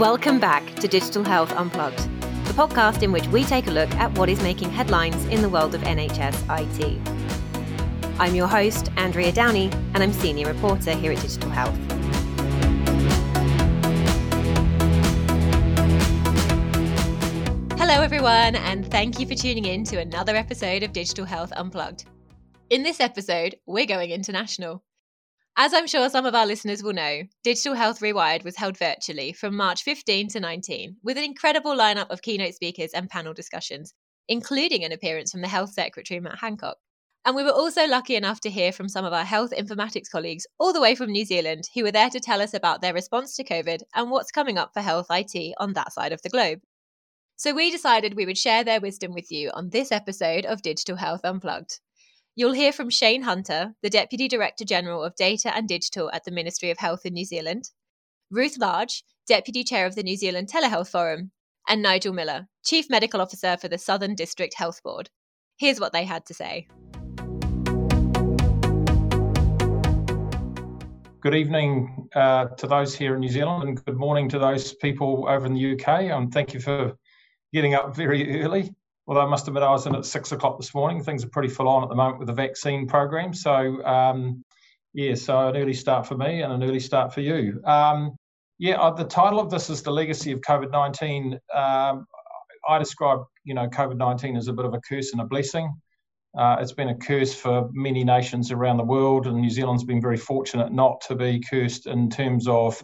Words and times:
Welcome 0.00 0.38
back 0.38 0.74
to 0.74 0.88
Digital 0.88 1.24
Health 1.24 1.52
Unplugged, 1.52 1.96
the 2.44 2.52
podcast 2.52 3.02
in 3.02 3.12
which 3.12 3.26
we 3.28 3.44
take 3.44 3.66
a 3.66 3.70
look 3.70 3.90
at 3.92 4.12
what 4.18 4.28
is 4.28 4.42
making 4.42 4.70
headlines 4.70 5.24
in 5.28 5.40
the 5.40 5.48
world 5.48 5.74
of 5.74 5.80
NHS 5.80 6.44
IT. 6.60 8.20
I'm 8.20 8.34
your 8.34 8.46
host, 8.46 8.90
Andrea 8.98 9.32
Downey, 9.32 9.70
and 9.94 10.02
I'm 10.02 10.12
senior 10.12 10.52
reporter 10.52 10.92
here 10.92 11.12
at 11.12 11.22
Digital 11.22 11.48
Health. 11.48 11.74
Hello, 17.78 18.02
everyone, 18.02 18.54
and 18.54 18.90
thank 18.90 19.18
you 19.18 19.26
for 19.26 19.34
tuning 19.34 19.64
in 19.64 19.82
to 19.84 19.96
another 19.96 20.36
episode 20.36 20.82
of 20.82 20.92
Digital 20.92 21.24
Health 21.24 21.54
Unplugged. 21.56 22.04
In 22.68 22.82
this 22.82 23.00
episode, 23.00 23.56
we're 23.64 23.86
going 23.86 24.10
international. 24.10 24.82
As 25.58 25.72
I'm 25.72 25.86
sure 25.86 26.10
some 26.10 26.26
of 26.26 26.34
our 26.34 26.44
listeners 26.44 26.82
will 26.82 26.92
know, 26.92 27.22
Digital 27.42 27.72
Health 27.72 28.00
Rewired 28.00 28.44
was 28.44 28.56
held 28.56 28.76
virtually 28.76 29.32
from 29.32 29.56
March 29.56 29.84
15 29.84 30.28
to 30.28 30.40
19 30.40 30.98
with 31.02 31.16
an 31.16 31.24
incredible 31.24 31.74
lineup 31.74 32.10
of 32.10 32.20
keynote 32.20 32.52
speakers 32.52 32.90
and 32.92 33.08
panel 33.08 33.32
discussions, 33.32 33.94
including 34.28 34.84
an 34.84 34.92
appearance 34.92 35.32
from 35.32 35.40
the 35.40 35.48
Health 35.48 35.72
Secretary 35.72 36.20
Matt 36.20 36.40
Hancock. 36.40 36.76
And 37.24 37.34
we 37.34 37.42
were 37.42 37.52
also 37.52 37.86
lucky 37.86 38.16
enough 38.16 38.40
to 38.40 38.50
hear 38.50 38.70
from 38.70 38.90
some 38.90 39.06
of 39.06 39.14
our 39.14 39.24
health 39.24 39.50
informatics 39.50 40.10
colleagues 40.12 40.46
all 40.58 40.74
the 40.74 40.80
way 40.80 40.94
from 40.94 41.10
New 41.10 41.24
Zealand 41.24 41.64
who 41.74 41.84
were 41.84 41.90
there 41.90 42.10
to 42.10 42.20
tell 42.20 42.42
us 42.42 42.52
about 42.52 42.82
their 42.82 42.92
response 42.92 43.34
to 43.36 43.44
COVID 43.44 43.80
and 43.94 44.10
what's 44.10 44.30
coming 44.30 44.58
up 44.58 44.74
for 44.74 44.82
health 44.82 45.06
IT 45.08 45.54
on 45.56 45.72
that 45.72 45.90
side 45.90 46.12
of 46.12 46.20
the 46.20 46.28
globe. 46.28 46.58
So 47.36 47.54
we 47.54 47.70
decided 47.70 48.14
we 48.14 48.26
would 48.26 48.36
share 48.36 48.62
their 48.62 48.82
wisdom 48.82 49.14
with 49.14 49.32
you 49.32 49.50
on 49.54 49.70
this 49.70 49.90
episode 49.90 50.44
of 50.44 50.60
Digital 50.60 50.96
Health 50.96 51.22
Unplugged. 51.24 51.80
You'll 52.38 52.52
hear 52.52 52.70
from 52.70 52.90
Shayne 52.90 53.22
Hunter, 53.22 53.74
the 53.82 53.88
Deputy 53.88 54.28
Director 54.28 54.66
General 54.66 55.02
of 55.02 55.16
Data 55.16 55.56
and 55.56 55.66
Digital 55.66 56.10
at 56.12 56.24
the 56.24 56.30
Ministry 56.30 56.70
of 56.70 56.76
Health 56.76 57.06
in 57.06 57.14
New 57.14 57.24
Zealand, 57.24 57.70
Ruth 58.30 58.58
Large, 58.58 59.04
Deputy 59.26 59.64
Chair 59.64 59.86
of 59.86 59.94
the 59.94 60.02
New 60.02 60.18
Zealand 60.18 60.50
Telehealth 60.52 60.90
Forum, 60.90 61.30
and 61.66 61.80
Nigel 61.80 62.12
Millar, 62.12 62.46
Chief 62.62 62.90
Medical 62.90 63.22
Officer 63.22 63.56
for 63.56 63.68
the 63.68 63.78
Southern 63.78 64.14
District 64.14 64.52
Health 64.52 64.82
Board. 64.82 65.08
Here's 65.56 65.80
what 65.80 65.94
they 65.94 66.04
had 66.04 66.26
to 66.26 66.34
say. 66.34 66.68
Good 71.22 71.34
evening 71.34 72.10
uh, 72.14 72.48
to 72.48 72.66
those 72.66 72.94
here 72.94 73.14
in 73.14 73.20
New 73.20 73.30
Zealand, 73.30 73.66
and 73.66 73.82
good 73.82 73.96
morning 73.96 74.28
to 74.28 74.38
those 74.38 74.74
people 74.74 75.24
over 75.26 75.46
in 75.46 75.54
the 75.54 75.72
UK. 75.72 75.88
And 75.88 76.12
um, 76.12 76.30
thank 76.30 76.52
you 76.52 76.60
for 76.60 76.98
getting 77.54 77.72
up 77.72 77.96
very 77.96 78.42
early 78.42 78.74
although 79.06 79.20
I 79.20 79.26
must 79.26 79.46
admit 79.48 79.62
I 79.62 79.70
was 79.70 79.86
in 79.86 79.94
at 79.94 80.04
six 80.04 80.32
o'clock 80.32 80.58
this 80.58 80.74
morning. 80.74 81.02
Things 81.02 81.24
are 81.24 81.28
pretty 81.28 81.48
full 81.48 81.68
on 81.68 81.82
at 81.82 81.88
the 81.88 81.94
moment 81.94 82.18
with 82.18 82.28
the 82.28 82.34
vaccine 82.34 82.86
program. 82.86 83.32
So, 83.32 83.84
um, 83.84 84.44
yeah, 84.94 85.14
so 85.14 85.48
an 85.48 85.56
early 85.56 85.74
start 85.74 86.06
for 86.06 86.16
me 86.16 86.42
and 86.42 86.52
an 86.52 86.62
early 86.62 86.80
start 86.80 87.12
for 87.12 87.20
you. 87.20 87.60
Um, 87.64 88.16
yeah, 88.58 88.80
uh, 88.80 88.90
the 88.90 89.04
title 89.04 89.38
of 89.38 89.50
this 89.50 89.68
is 89.68 89.82
The 89.82 89.90
Legacy 89.90 90.32
of 90.32 90.40
COVID 90.40 90.72
19. 90.72 91.38
Um, 91.54 92.06
I 92.68 92.78
describe, 92.78 93.20
you 93.44 93.54
know, 93.54 93.68
COVID 93.68 93.96
19 93.96 94.36
as 94.36 94.48
a 94.48 94.52
bit 94.52 94.64
of 94.64 94.74
a 94.74 94.80
curse 94.80 95.12
and 95.12 95.20
a 95.20 95.24
blessing. 95.24 95.72
Uh, 96.36 96.56
it's 96.60 96.72
been 96.72 96.88
a 96.88 96.94
curse 96.94 97.34
for 97.34 97.70
many 97.72 98.04
nations 98.04 98.50
around 98.50 98.76
the 98.76 98.84
world, 98.84 99.26
and 99.26 99.40
New 99.40 99.50
Zealand's 99.50 99.84
been 99.84 100.00
very 100.00 100.16
fortunate 100.16 100.72
not 100.72 101.00
to 101.02 101.14
be 101.14 101.40
cursed 101.40 101.86
in 101.86 102.10
terms 102.10 102.48
of 102.48 102.82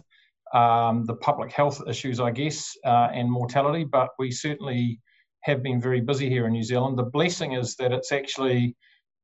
um, 0.53 1.05
the 1.05 1.15
public 1.15 1.51
health 1.51 1.81
issues, 1.87 2.19
I 2.19 2.31
guess, 2.31 2.75
uh, 2.85 3.09
and 3.11 3.31
mortality. 3.31 3.83
But 3.83 4.09
we 4.17 4.31
certainly 4.31 4.99
have 5.43 5.61
been 5.61 5.79
very 5.79 6.01
busy 6.01 6.29
here 6.29 6.47
in 6.47 6.53
New 6.53 6.63
Zealand. 6.63 6.97
The 6.97 7.03
blessing 7.03 7.53
is 7.53 7.75
that 7.75 7.91
it's 7.91 8.11
actually 8.11 8.75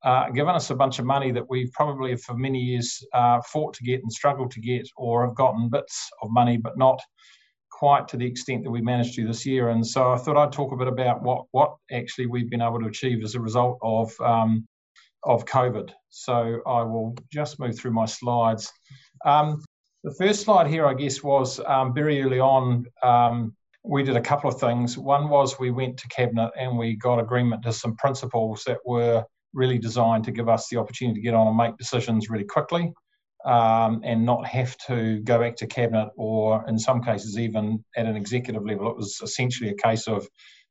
uh, 0.03 0.29
given 0.29 0.55
us 0.55 0.69
a 0.69 0.75
bunch 0.75 0.99
of 0.99 1.05
money 1.05 1.31
that 1.31 1.49
we've 1.49 1.71
probably 1.73 2.15
for 2.15 2.35
many 2.35 2.59
years 2.59 3.03
uh, 3.13 3.41
fought 3.41 3.73
to 3.75 3.83
get 3.83 4.01
and 4.01 4.11
struggled 4.11 4.51
to 4.51 4.61
get, 4.61 4.87
or 4.95 5.25
have 5.25 5.35
gotten 5.35 5.69
bits 5.69 6.09
of 6.21 6.29
money, 6.31 6.57
but 6.57 6.77
not 6.77 7.01
quite 7.71 8.07
to 8.09 8.17
the 8.17 8.25
extent 8.25 8.63
that 8.63 8.71
we 8.71 8.81
managed 8.81 9.15
to 9.15 9.25
this 9.25 9.45
year. 9.45 9.69
And 9.69 9.85
so 9.85 10.11
I 10.11 10.17
thought 10.17 10.37
I'd 10.37 10.51
talk 10.51 10.71
a 10.73 10.77
bit 10.77 10.87
about 10.87 11.21
what 11.21 11.45
what 11.51 11.75
actually 11.91 12.27
we've 12.27 12.49
been 12.49 12.61
able 12.61 12.79
to 12.79 12.87
achieve 12.87 13.23
as 13.23 13.35
a 13.35 13.41
result 13.41 13.77
of 13.81 14.11
um, 14.21 14.67
of 15.23 15.45
COVID. 15.45 15.91
So 16.09 16.61
I 16.65 16.81
will 16.83 17.15
just 17.31 17.59
move 17.59 17.77
through 17.77 17.91
my 17.91 18.05
slides. 18.05 18.71
Um, 19.25 19.61
the 20.03 20.13
first 20.13 20.43
slide 20.43 20.67
here, 20.67 20.87
I 20.87 20.93
guess, 20.93 21.21
was 21.23 21.59
um, 21.65 21.93
very 21.93 22.21
early 22.21 22.39
on. 22.39 22.85
We 23.89 24.03
did 24.03 24.15
a 24.15 24.21
couple 24.21 24.51
of 24.51 24.59
things. 24.59 24.99
One 24.99 25.29
was 25.29 25.57
we 25.57 25.71
went 25.71 25.97
to 25.97 26.07
cabinet 26.09 26.51
and 26.55 26.77
we 26.77 26.95
got 26.95 27.19
agreement 27.19 27.63
to 27.63 27.73
some 27.73 27.95
principles 27.95 28.63
that 28.67 28.77
were 28.85 29.25
really 29.51 29.79
designed 29.79 30.25
to 30.25 30.31
give 30.31 30.47
us 30.47 30.67
the 30.69 30.77
opportunity 30.77 31.19
to 31.19 31.23
get 31.23 31.33
on 31.33 31.47
and 31.47 31.57
make 31.57 31.75
decisions 31.75 32.29
really 32.29 32.43
quickly 32.43 32.93
um, 33.45 34.01
and 34.03 34.23
not 34.23 34.45
have 34.45 34.77
to 34.85 35.21
go 35.21 35.39
back 35.39 35.55
to 35.55 35.65
cabinet 35.65 36.09
or 36.17 36.63
in 36.67 36.77
some 36.77 37.01
cases 37.01 37.39
even 37.39 37.83
at 37.97 38.05
an 38.05 38.15
executive 38.15 38.63
level. 38.63 38.91
It 38.91 38.95
was 38.95 39.21
essentially 39.23 39.71
a 39.71 39.75
case 39.75 40.07
of 40.07 40.27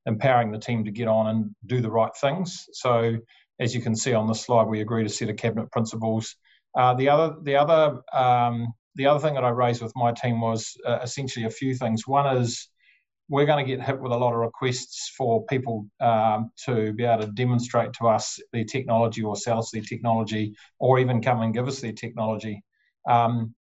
empowering 0.07 0.53
the 0.53 0.59
team 0.61 0.85
to 0.85 0.93
get 0.93 1.09
on 1.09 1.27
and 1.27 1.51
do 1.67 1.81
the 1.81 1.91
right 1.91 2.15
things. 2.21 2.67
So 2.73 3.17
as 3.59 3.75
you 3.75 3.81
can 3.81 3.97
see 3.97 4.15
on 4.15 4.29
this 4.29 4.43
slide, 4.43 4.69
we 4.69 4.81
agreed 4.81 5.07
a 5.07 5.11
set 5.11 5.29
of 5.29 5.35
cabinet 5.35 5.73
principles. 5.73 6.37
Uh, 6.79 6.95
the 6.95 7.09
other, 7.09 7.35
the 7.43 7.57
other, 7.57 8.01
um, 8.13 8.69
the 8.95 9.07
other 9.07 9.19
thing 9.19 9.35
that 9.35 9.45
I 9.45 9.49
raised 9.49 9.83
with 9.83 9.93
my 9.97 10.13
team 10.13 10.41
was 10.41 10.77
uh, 10.87 11.01
essentially 11.03 11.47
a 11.47 11.51
few 11.51 11.75
things. 11.75 12.07
One 12.07 12.37
is 12.37 12.69
we're 13.29 13.47
going 13.47 13.65
to 13.65 13.77
get 13.77 13.85
hit 13.85 14.01
with 14.01 14.13
a 14.13 14.17
lot 14.17 14.33
of 14.33 14.39
requests 14.39 15.13
for 15.17 15.45
people 15.47 15.87
um, 16.01 16.51
to 16.65 16.93
be 16.95 17.05
able 17.05 17.23
to 17.23 17.33
demonstrate 17.33 17.93
to 17.95 18.09
us 18.09 18.41
their 18.53 18.65
technology 18.65 19.23
or 19.23 19.37
sell 19.37 19.59
us 19.59 19.71
their 19.71 19.83
technology 19.83 20.55
or 20.79 20.99
even 20.99 21.21
come 21.21 21.43
and 21.43 21.53
give 21.53 21.69
us 21.69 21.81
their 21.81 21.93
technology. 21.93 22.63
Um, 23.09 23.55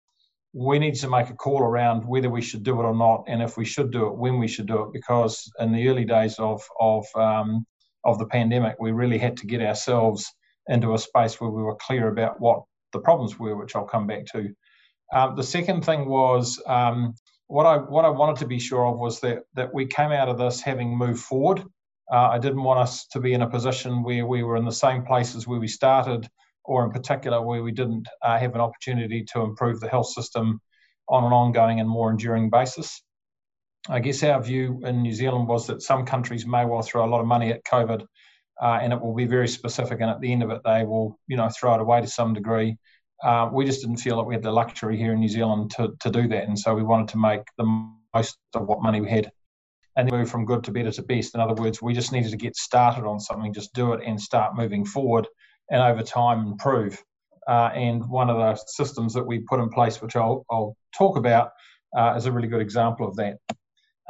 we 0.53 0.79
need 0.79 0.95
to 0.95 1.09
make 1.09 1.29
a 1.29 1.35
call 1.35 1.61
around 1.61 2.05
whether 2.05 2.29
we 2.29 2.41
should 2.41 2.63
do 2.63 2.79
it 2.79 2.85
or 2.85 2.95
not, 2.95 3.25
and 3.27 3.41
if 3.41 3.57
we 3.57 3.65
should 3.65 3.91
do 3.91 4.07
it, 4.07 4.17
when 4.17 4.39
we 4.39 4.47
should 4.47 4.67
do 4.67 4.83
it. 4.83 4.93
Because 4.93 5.51
in 5.59 5.71
the 5.71 5.87
early 5.89 6.05
days 6.05 6.39
of 6.39 6.63
of 6.79 7.05
um, 7.15 7.65
of 8.05 8.17
the 8.17 8.25
pandemic, 8.25 8.77
we 8.79 8.91
really 8.91 9.17
had 9.17 9.37
to 9.37 9.47
get 9.47 9.61
ourselves 9.61 10.33
into 10.67 10.93
a 10.93 10.97
space 10.97 11.39
where 11.39 11.49
we 11.49 11.61
were 11.61 11.75
clear 11.75 12.07
about 12.07 12.39
what 12.39 12.63
the 12.93 12.99
problems 12.99 13.37
were, 13.37 13.55
which 13.55 13.75
I'll 13.75 13.85
come 13.85 14.07
back 14.07 14.25
to. 14.27 14.49
Um, 15.13 15.35
the 15.35 15.43
second 15.43 15.85
thing 15.85 16.07
was 16.07 16.61
um, 16.65 17.13
what 17.47 17.65
I 17.65 17.77
what 17.77 18.05
I 18.05 18.09
wanted 18.09 18.37
to 18.37 18.47
be 18.47 18.59
sure 18.59 18.85
of 18.85 18.99
was 18.99 19.19
that 19.21 19.43
that 19.55 19.73
we 19.73 19.85
came 19.85 20.11
out 20.11 20.29
of 20.29 20.37
this 20.37 20.61
having 20.61 20.97
moved 20.97 21.21
forward. 21.21 21.63
Uh, 22.11 22.29
I 22.29 22.39
didn't 22.39 22.63
want 22.63 22.79
us 22.79 23.07
to 23.07 23.19
be 23.19 23.33
in 23.33 23.41
a 23.41 23.49
position 23.49 24.03
where 24.03 24.25
we 24.25 24.43
were 24.43 24.55
in 24.55 24.65
the 24.65 24.71
same 24.71 25.03
places 25.03 25.47
where 25.47 25.59
we 25.59 25.67
started, 25.67 26.27
or 26.63 26.85
in 26.85 26.91
particular 26.91 27.41
where 27.41 27.63
we 27.63 27.71
didn't 27.71 28.07
uh, 28.21 28.37
have 28.37 28.55
an 28.55 28.61
opportunity 28.61 29.23
to 29.33 29.41
improve 29.41 29.79
the 29.79 29.89
health 29.89 30.07
system 30.07 30.61
on 31.09 31.23
an 31.23 31.33
ongoing 31.33 31.79
and 31.79 31.89
more 31.89 32.09
enduring 32.09 32.49
basis. 32.49 33.01
I 33.89 33.99
guess 33.99 34.23
our 34.23 34.41
view 34.41 34.81
in 34.83 35.01
New 35.01 35.13
Zealand 35.13 35.47
was 35.47 35.67
that 35.67 35.81
some 35.81 36.05
countries 36.05 36.45
may 36.45 36.65
well 36.65 36.81
throw 36.81 37.05
a 37.05 37.09
lot 37.09 37.21
of 37.21 37.27
money 37.27 37.51
at 37.51 37.63
COVID, 37.65 38.05
uh, 38.61 38.79
and 38.81 38.91
it 38.91 39.01
will 39.01 39.15
be 39.15 39.25
very 39.25 39.47
specific, 39.47 40.01
and 40.01 40.09
at 40.09 40.19
the 40.19 40.31
end 40.31 40.43
of 40.43 40.49
it, 40.49 40.61
they 40.65 40.83
will 40.83 41.17
you 41.27 41.37
know 41.37 41.49
throw 41.49 41.75
it 41.75 41.81
away 41.81 42.01
to 42.01 42.07
some 42.07 42.33
degree 42.33 42.77
uh, 43.23 43.49
we 43.51 43.65
just 43.65 43.81
didn't 43.81 43.97
feel 43.97 44.17
that 44.17 44.23
we 44.23 44.35
had 44.35 44.43
the 44.43 44.51
luxury 44.51 44.97
here 44.97 45.13
in 45.13 45.19
New 45.19 45.29
Zealand 45.29 45.71
to, 45.71 45.93
to 45.99 46.09
do 46.09 46.27
that. 46.27 46.47
And 46.47 46.57
so 46.57 46.75
we 46.75 46.83
wanted 46.83 47.07
to 47.09 47.17
make 47.17 47.41
the 47.57 47.65
most 48.13 48.37
of 48.53 48.67
what 48.67 48.81
money 48.81 49.01
we 49.01 49.09
had 49.09 49.31
and 49.95 50.11
move 50.11 50.29
from 50.29 50.45
good 50.45 50.63
to 50.63 50.71
better 50.71 50.91
to 50.91 51.01
best. 51.01 51.33
In 51.33 51.41
other 51.41 51.59
words, 51.59 51.81
we 51.81 51.93
just 51.93 52.11
needed 52.11 52.31
to 52.31 52.37
get 52.37 52.55
started 52.55 53.05
on 53.05 53.19
something, 53.19 53.53
just 53.53 53.73
do 53.73 53.93
it 53.93 54.01
and 54.05 54.21
start 54.21 54.55
moving 54.55 54.85
forward 54.85 55.27
and 55.71 55.81
over 55.81 56.03
time 56.03 56.45
improve. 56.45 57.01
Uh, 57.47 57.71
and 57.73 58.07
one 58.07 58.29
of 58.29 58.37
the 58.37 58.55
systems 58.67 59.13
that 59.13 59.25
we 59.25 59.39
put 59.39 59.59
in 59.59 59.69
place, 59.69 60.01
which 60.01 60.15
I'll, 60.15 60.45
I'll 60.51 60.75
talk 60.95 61.17
about, 61.17 61.51
uh, 61.97 62.13
is 62.15 62.25
a 62.25 62.31
really 62.31 62.47
good 62.47 62.61
example 62.61 63.07
of 63.07 63.15
that. 63.15 63.37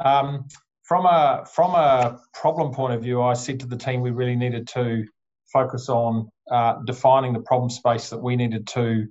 Um, 0.04 0.46
from 0.82 1.06
a 1.06 1.44
from 1.46 1.74
a 1.74 2.18
problem 2.32 2.72
point 2.72 2.94
of 2.94 3.02
view, 3.02 3.22
I 3.22 3.34
said 3.34 3.60
to 3.60 3.66
the 3.66 3.76
team 3.76 4.00
we 4.00 4.10
really 4.10 4.36
needed 4.36 4.66
to 4.68 5.04
focus 5.52 5.88
on 5.88 6.30
uh, 6.50 6.76
defining 6.84 7.32
the 7.32 7.40
problem 7.40 7.70
space 7.70 8.10
that 8.10 8.18
we 8.18 8.36
needed 8.36 8.66
to 8.68 9.06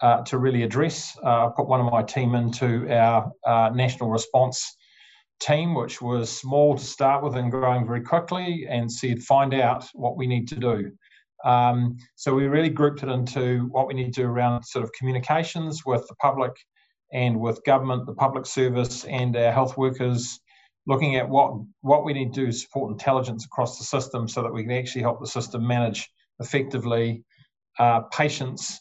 uh, 0.00 0.22
to 0.22 0.38
really 0.38 0.62
address. 0.62 1.16
Uh, 1.22 1.46
I 1.46 1.50
put 1.54 1.68
one 1.68 1.80
of 1.80 1.92
my 1.92 2.02
team 2.02 2.34
into 2.34 2.90
our 2.90 3.30
uh, 3.46 3.70
national 3.74 4.08
response 4.10 4.76
team, 5.40 5.74
which 5.74 6.00
was 6.00 6.30
small 6.30 6.76
to 6.76 6.84
start 6.84 7.22
with 7.22 7.36
and 7.36 7.50
growing 7.50 7.86
very 7.86 8.02
quickly, 8.02 8.66
and 8.68 8.90
said, 8.90 9.22
find 9.22 9.54
out 9.54 9.86
what 9.94 10.16
we 10.16 10.26
need 10.26 10.48
to 10.48 10.56
do. 10.56 10.92
Um, 11.44 11.96
so 12.16 12.34
we 12.34 12.46
really 12.46 12.68
grouped 12.68 13.02
it 13.02 13.08
into 13.08 13.68
what 13.70 13.86
we 13.86 13.94
need 13.94 14.12
to 14.14 14.22
do 14.22 14.26
around 14.26 14.62
sort 14.64 14.84
of 14.84 14.92
communications 14.92 15.84
with 15.86 16.06
the 16.08 16.14
public 16.16 16.52
and 17.12 17.40
with 17.40 17.64
government, 17.64 18.06
the 18.06 18.14
public 18.14 18.46
service, 18.46 19.04
and 19.04 19.36
our 19.36 19.52
health 19.52 19.76
workers 19.76 20.38
looking 20.90 21.14
at 21.14 21.28
what 21.28 21.52
what 21.82 22.04
we 22.04 22.12
need 22.12 22.34
to 22.34 22.40
do 22.40 22.46
to 22.46 22.52
support 22.52 22.90
intelligence 22.90 23.44
across 23.44 23.78
the 23.78 23.84
system 23.84 24.26
so 24.26 24.42
that 24.42 24.52
we 24.52 24.64
can 24.64 24.72
actually 24.72 25.02
help 25.02 25.20
the 25.20 25.26
system 25.26 25.64
manage 25.64 26.10
effectively 26.40 27.24
uh, 27.78 28.00
patients 28.12 28.80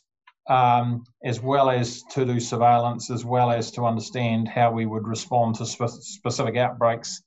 um, 0.49 1.03
as 1.23 1.39
well 1.39 1.69
as 1.69 2.01
to 2.11 2.25
do 2.25 2.39
surveillance 2.39 3.11
as 3.11 3.23
well 3.23 3.51
as 3.51 3.69
to 3.69 3.85
understand 3.85 4.47
how 4.47 4.71
we 4.71 4.87
would 4.87 5.07
respond 5.07 5.53
to 5.53 5.65
spe- 5.65 6.01
specific 6.01 6.57
outbreaks. 6.57 7.21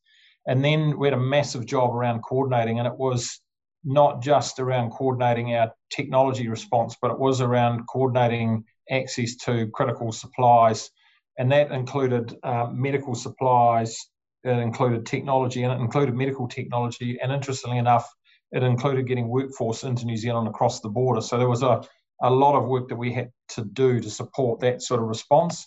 And 0.49 0.64
then 0.64 0.99
we 0.99 1.06
had 1.06 1.14
a 1.14 1.29
massive 1.37 1.64
job 1.64 1.94
around 1.94 2.23
coordinating 2.23 2.81
and 2.81 2.88
it 2.88 2.99
was 2.99 3.40
not 3.84 4.20
just 4.20 4.58
around 4.58 4.90
coordinating 4.90 5.55
our 5.55 5.70
technology 5.90 6.49
response 6.49 6.96
but 7.00 7.12
it 7.12 7.19
was 7.19 7.40
around 7.40 7.87
coordinating 7.87 8.64
access 8.90 9.37
to 9.37 9.69
critical 9.69 10.11
supplies 10.11 10.90
and 11.38 11.50
that 11.52 11.70
included 11.70 12.37
uh, 12.43 12.69
medical 12.73 13.14
supplies, 13.14 13.96
it 14.44 14.59
included 14.59 15.06
technology, 15.06 15.62
and 15.62 15.73
it 15.73 15.81
included 15.81 16.15
medical 16.15 16.49
technology, 16.49 17.19
and 17.23 17.33
interestingly 17.33 17.79
enough, 17.79 18.09
it 18.53 18.62
included 18.62 19.06
getting 19.06 19.29
workforce 19.29 19.85
into 19.85 20.05
New 20.05 20.17
Zealand 20.17 20.49
across 20.49 20.81
the 20.81 20.89
border. 20.89 21.21
So 21.21 21.39
there 21.39 21.49
was 21.49 21.62
a, 21.62 21.83
a 22.23 22.31
lot 22.31 22.55
of 22.55 22.69
work 22.69 22.89
that 22.89 22.97
we 22.97 23.12
had 23.12 23.31
to 23.50 23.65
do 23.65 24.00
to 24.00 24.11
support 24.11 24.61
that 24.61 24.83
sort 24.83 25.00
of 25.00 25.09
response. 25.09 25.67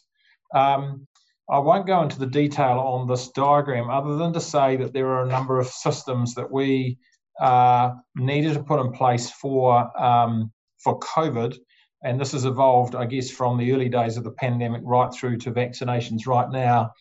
Um, 0.53 1.07
I 1.49 1.59
won't 1.59 1.87
go 1.87 2.01
into 2.01 2.19
the 2.19 2.25
detail 2.25 2.79
on 2.79 3.07
this 3.07 3.29
diagram 3.29 3.89
other 3.89 4.17
than 4.17 4.33
to 4.33 4.41
say 4.41 4.77
that 4.77 4.93
there 4.93 5.07
are 5.09 5.25
a 5.25 5.29
number 5.29 5.59
of 5.59 5.67
systems 5.67 6.33
that 6.35 6.51
we 6.51 6.97
uh, 7.39 7.91
needed 8.15 8.53
to 8.53 8.63
put 8.63 8.79
in 8.79 8.91
place 8.91 9.29
for 9.29 9.91
um, 10.01 10.51
for 10.77 10.99
COVID, 10.99 11.55
and 12.03 12.19
this 12.19 12.33
has 12.33 12.45
evolved, 12.45 12.95
I 12.95 13.05
guess, 13.05 13.31
from 13.31 13.57
the 13.57 13.73
early 13.73 13.89
days 13.89 14.17
of 14.17 14.23
the 14.23 14.31
pandemic 14.31 14.81
right 14.83 15.11
through 15.13 15.37
to 15.39 15.51
vaccinations 15.51 16.27
right 16.27 16.49
now. 16.51 16.91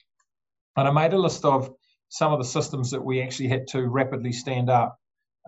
And 0.76 0.88
I 0.88 0.90
made 0.90 1.12
a 1.12 1.18
list 1.18 1.44
of 1.44 1.70
some 2.08 2.32
of 2.32 2.38
the 2.38 2.44
systems 2.44 2.90
that 2.90 3.04
we 3.04 3.22
actually 3.22 3.48
had 3.48 3.66
to 3.68 3.88
rapidly 3.88 4.32
stand 4.32 4.70
up. 4.70 4.96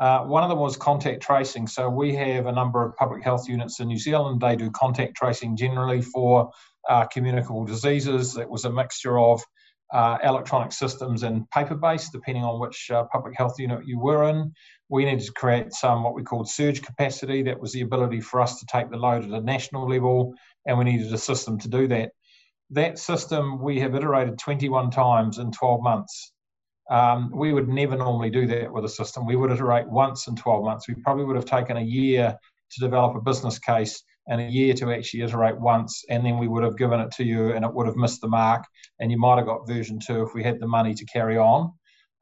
Uh, 0.00 0.20
one 0.24 0.42
of 0.42 0.50
them 0.50 0.58
was 0.58 0.76
contact 0.76 1.22
tracing. 1.22 1.66
So 1.66 1.88
we 1.88 2.14
have 2.16 2.46
a 2.46 2.52
number 2.52 2.84
of 2.84 2.96
public 2.96 3.22
health 3.22 3.48
units 3.48 3.80
in 3.80 3.88
New 3.88 3.98
Zealand. 3.98 4.40
They 4.40 4.56
do 4.56 4.70
contact 4.70 5.16
tracing 5.16 5.56
generally 5.56 6.02
for 6.02 6.50
uh, 6.88 7.06
communicable 7.06 7.64
diseases. 7.64 8.36
It 8.36 8.48
was 8.48 8.64
a 8.64 8.72
mixture 8.72 9.18
of 9.18 9.42
uh, 9.92 10.18
electronic 10.22 10.72
systems 10.72 11.22
and 11.22 11.48
paper 11.50 11.76
based, 11.76 12.12
depending 12.12 12.44
on 12.44 12.60
which 12.60 12.90
uh, 12.90 13.04
public 13.04 13.36
health 13.36 13.58
unit 13.58 13.86
you 13.86 13.98
were 13.98 14.28
in. 14.28 14.52
We 14.88 15.04
needed 15.04 15.24
to 15.26 15.32
create 15.32 15.72
some 15.72 16.02
what 16.02 16.14
we 16.14 16.22
called 16.22 16.48
surge 16.48 16.82
capacity. 16.82 17.42
That 17.42 17.60
was 17.60 17.72
the 17.72 17.82
ability 17.82 18.20
for 18.20 18.40
us 18.40 18.60
to 18.60 18.66
take 18.66 18.90
the 18.90 18.96
load 18.96 19.24
at 19.24 19.30
a 19.30 19.40
national 19.40 19.88
level, 19.88 20.34
and 20.66 20.78
we 20.78 20.84
needed 20.84 21.12
a 21.12 21.18
system 21.18 21.58
to 21.60 21.68
do 21.68 21.88
that. 21.88 22.10
That 22.70 22.98
system 22.98 23.60
we 23.62 23.78
have 23.80 23.94
iterated 23.94 24.38
21 24.38 24.90
times 24.90 25.38
in 25.38 25.52
12 25.52 25.82
months. 25.82 26.32
Um, 26.90 27.30
we 27.34 27.52
would 27.52 27.68
never 27.68 27.96
normally 27.96 28.30
do 28.30 28.46
that 28.46 28.72
with 28.72 28.84
a 28.84 28.88
system. 28.88 29.26
We 29.26 29.36
would 29.36 29.50
iterate 29.50 29.88
once 29.88 30.28
in 30.28 30.36
12 30.36 30.64
months. 30.64 30.88
We 30.88 30.94
probably 30.94 31.24
would 31.24 31.36
have 31.36 31.44
taken 31.44 31.76
a 31.76 31.82
year 31.82 32.36
to 32.70 32.80
develop 32.80 33.16
a 33.16 33.20
business 33.20 33.58
case 33.58 34.02
and 34.28 34.40
a 34.40 34.44
year 34.44 34.74
to 34.74 34.92
actually 34.92 35.22
iterate 35.22 35.58
once, 35.58 36.04
and 36.10 36.24
then 36.24 36.38
we 36.38 36.48
would 36.48 36.64
have 36.64 36.76
given 36.76 37.00
it 37.00 37.12
to 37.12 37.24
you 37.24 37.52
and 37.52 37.64
it 37.64 37.72
would 37.72 37.86
have 37.86 37.96
missed 37.96 38.20
the 38.20 38.28
mark, 38.28 38.64
and 38.98 39.10
you 39.10 39.18
might 39.18 39.36
have 39.36 39.46
got 39.46 39.66
version 39.68 40.00
two 40.04 40.22
if 40.22 40.34
we 40.34 40.42
had 40.42 40.58
the 40.58 40.66
money 40.66 40.94
to 40.94 41.04
carry 41.06 41.38
on. 41.38 41.72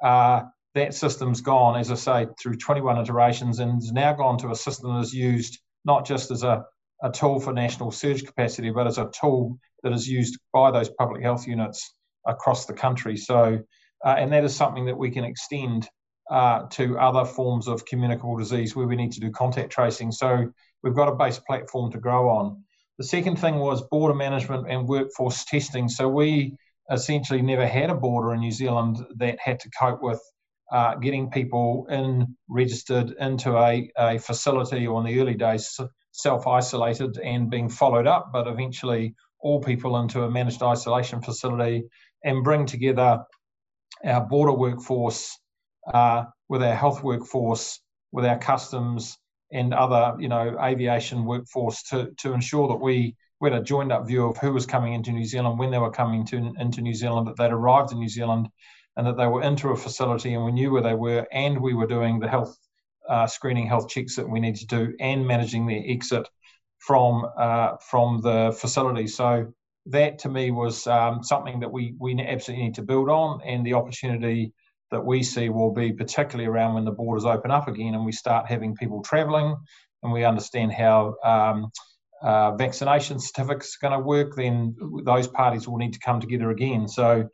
Uh, 0.03 0.43
that 0.75 0.93
system's 0.93 1.41
gone, 1.41 1.79
as 1.79 1.91
I 1.91 1.95
say, 1.95 2.27
through 2.41 2.57
21 2.57 2.99
iterations 2.99 3.61
and 3.61 3.75
has 3.75 3.93
now 3.93 4.13
gone 4.13 4.37
to 4.39 4.51
a 4.51 4.57
system 4.57 4.93
that 4.95 5.01
is 5.01 5.15
used 5.15 5.61
not 5.85 6.05
just 6.05 6.31
as 6.31 6.43
a, 6.43 6.65
a 7.03 7.11
tool 7.11 7.41
for 7.41 7.53
national 7.53 7.91
surge 7.91 8.25
capacity, 8.25 8.71
but 8.71 8.87
as 8.87 8.99
a 8.99 9.11
tool 9.19 9.59
that 9.83 9.93
is 9.93 10.09
used 10.09 10.39
by 10.53 10.71
those 10.71 10.89
public 10.89 11.23
health 11.23 11.47
units 11.47 11.95
across 12.27 12.67
the 12.67 12.73
country. 12.73 13.17
So, 13.17 13.61
uh, 14.05 14.15
and 14.19 14.33
that 14.33 14.45
is 14.45 14.55
something 14.55 14.87
that 14.87 14.97
we 14.97 15.11
can 15.11 15.25
extend 15.25 15.89
uh, 16.31 16.67
to 16.71 16.99
other 16.99 17.25
forms 17.25 17.69
of 17.69 17.85
communicable 17.85 18.37
disease 18.37 18.75
where 18.75 18.87
we 18.87 18.97
need 18.97 19.13
to 19.13 19.21
do 19.21 19.31
contact 19.31 19.71
tracing. 19.71 20.11
So 20.11 20.51
we've 20.83 20.95
got 20.95 21.09
a 21.09 21.15
base 21.15 21.39
platform 21.39 21.93
to 21.93 21.99
grow 21.99 22.31
on. 22.31 22.65
The 22.99 23.05
second 23.05 23.39
thing 23.39 23.57
was 23.57 23.83
border 23.89 24.15
management 24.15 24.71
and 24.71 24.89
workforce 24.89 25.45
testing. 25.45 25.89
So 25.89 26.09
we 26.09 26.57
essentially 26.91 27.43
never 27.43 27.67
had 27.67 27.91
a 27.91 27.95
border 27.95 28.33
in 28.35 28.41
New 28.41 28.53
Zealand 28.53 29.05
that 29.17 29.39
had 29.41 29.61
to 29.61 29.71
cope 29.79 30.03
with 30.03 30.21
uh, 30.73 30.95
getting 30.97 31.31
people 31.31 31.87
in 31.91 32.37
registered 32.49 33.15
into 33.21 33.57
a, 33.59 33.91
a 33.99 34.19
facility 34.19 34.87
or 34.87 35.01
in 35.01 35.07
the 35.07 35.21
early 35.21 35.35
days 35.35 35.79
self 36.15 36.47
isolated 36.47 37.19
and 37.19 37.51
being 37.51 37.69
followed 37.69 38.07
up, 38.07 38.31
but 38.33 38.47
eventually 38.47 39.15
all 39.41 39.61
people 39.61 39.99
into 39.99 40.23
a 40.23 40.31
managed 40.31 40.63
isolation 40.63 41.21
facility 41.21 41.83
and 42.25 42.45
bring 42.45 42.65
together 42.65 43.25
our 44.05 44.25
border 44.25 44.53
workforce 44.53 45.37
uh, 45.93 46.25
with 46.49 46.63
our 46.63 46.75
health 46.75 47.03
workforce, 47.03 47.81
with 48.13 48.25
our 48.25 48.39
customs 48.39 49.19
and 49.53 49.75
other, 49.75 50.15
you 50.21 50.29
know, 50.29 50.57
aviation 50.63 51.25
workforce 51.25 51.83
to, 51.83 52.13
to 52.19 52.33
ensure 52.33 52.69
that 52.69 52.77
we, 52.77 53.17
we 53.41 53.51
had 53.51 53.61
a 53.61 53.65
joined 53.65 53.91
up 53.91 54.07
view 54.07 54.27
of 54.27 54.39
who 54.39 54.53
was 54.53 54.67
coming 54.67 54.95
into 54.95 55.11
New 55.11 55.25
Zealand, 55.25 55.59
when 55.59 55.73
they 55.73 55.79
were 55.79 55.91
coming 55.91 56.25
to, 56.27 56.55
into 56.59 56.81
New 56.81 56.95
Zealand, 56.95 57.27
that 57.27 57.37
they'd 57.37 57.51
arrived 57.53 57.91
in 57.91 57.99
New 57.99 58.09
Zealand 58.09 58.49
and 58.97 59.07
that 59.07 59.17
they 59.17 59.27
were 59.27 59.43
into 59.43 59.71
a 59.71 59.77
facility 59.77 60.35
and 60.35 60.45
we 60.45 60.53
knew 60.53 60.71
where 60.71 60.83
they 60.83 60.95
were 60.95 61.27
and 61.33 61.61
we 61.61 61.75
were 61.75 61.89
doing 61.89 62.21
the 62.21 62.29
health 62.29 62.57
uh, 63.09 63.27
screening 63.27 63.67
health 63.67 63.89
checks 63.89 64.17
that 64.17 64.29
we 64.29 64.41
need 64.41 64.57
to 64.57 64.67
do 64.67 64.95
and 65.01 65.27
managing 65.27 65.67
their 65.67 65.83
exit 65.87 66.29
from 66.79 67.27
uh, 67.37 67.77
from 67.77 68.21
the 68.21 68.57
facility. 68.59 69.07
So 69.07 69.53
that 69.87 70.19
to 70.21 70.29
me 70.29 70.51
was 70.51 70.87
um, 70.87 71.23
something 71.23 71.61
that 71.61 71.73
we 71.73 71.95
we 71.99 72.13
absolutely 72.21 72.65
need 72.65 72.75
to 72.75 72.83
build 72.83 73.09
on, 73.09 73.41
and 73.45 73.65
the 73.65 73.75
opportunity 73.75 74.53
that 74.91 75.05
we 75.05 75.23
see 75.23 75.49
will 75.49 75.73
be 75.73 75.93
particularly 75.93 76.49
around 76.49 76.75
when 76.75 76.85
the 76.85 76.93
borders 76.93 77.25
open 77.25 77.51
up 77.51 77.69
again 77.69 77.95
and 77.95 78.05
we 78.05 78.13
start 78.13 78.47
having 78.47 78.77
people 78.77 79.03
travelling, 79.03 79.57
and 80.03 80.13
we 80.13 80.25
understand 80.25 80.73
how. 80.73 81.17
Um, 81.25 81.71
uh, 82.23 82.57
vaccination 82.57 83.21
certificates 83.21 83.77
are 83.77 83.91
going 83.91 84.01
to 84.01 84.07
work, 84.07 84.35
then 84.35 84.75
those 85.05 85.29
parties 85.29 85.69
will 85.69 85.77
need 85.77 85.93
to 85.93 85.99
come 85.99 86.21
together 86.21 86.51
again. 86.51 86.89
So 86.89 87.29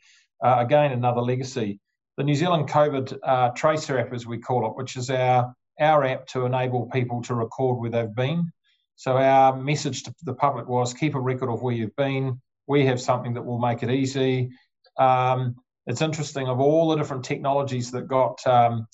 uh, 0.44 0.56
again, 0.58 0.90
another 0.90 1.20
legacy. 1.20 1.78
The 2.16 2.24
New 2.24 2.34
Zealand 2.34 2.68
COVID 2.68 3.18
uh, 3.22 3.50
Tracer 3.50 3.98
app, 3.98 4.12
as 4.12 4.26
we 4.26 4.38
call 4.38 4.66
it, 4.66 4.76
which 4.76 4.96
is 4.96 5.08
our, 5.08 5.54
our 5.78 6.04
app 6.04 6.26
to 6.28 6.44
enable 6.44 6.86
people 6.86 7.22
to 7.22 7.34
record 7.34 7.78
where 7.78 7.90
they've 7.90 8.14
been. 8.14 8.50
So 8.96 9.16
our 9.16 9.56
message 9.56 10.02
to 10.04 10.14
the 10.24 10.34
public 10.34 10.68
was 10.68 10.92
keep 10.92 11.14
a 11.14 11.20
record 11.20 11.48
of 11.48 11.62
where 11.62 11.74
you've 11.74 11.96
been. 11.96 12.40
We 12.66 12.84
have 12.86 13.00
something 13.00 13.34
that 13.34 13.42
will 13.42 13.58
make 13.58 13.82
it 13.82 13.90
easy. 13.90 14.50
Um, 14.98 15.56
it's 15.86 16.02
interesting 16.02 16.48
of 16.48 16.60
all 16.60 16.88
the 16.88 16.96
different 16.96 17.24
technologies 17.24 17.90
that 17.92 18.06
got 18.08 18.46
um, 18.46 18.86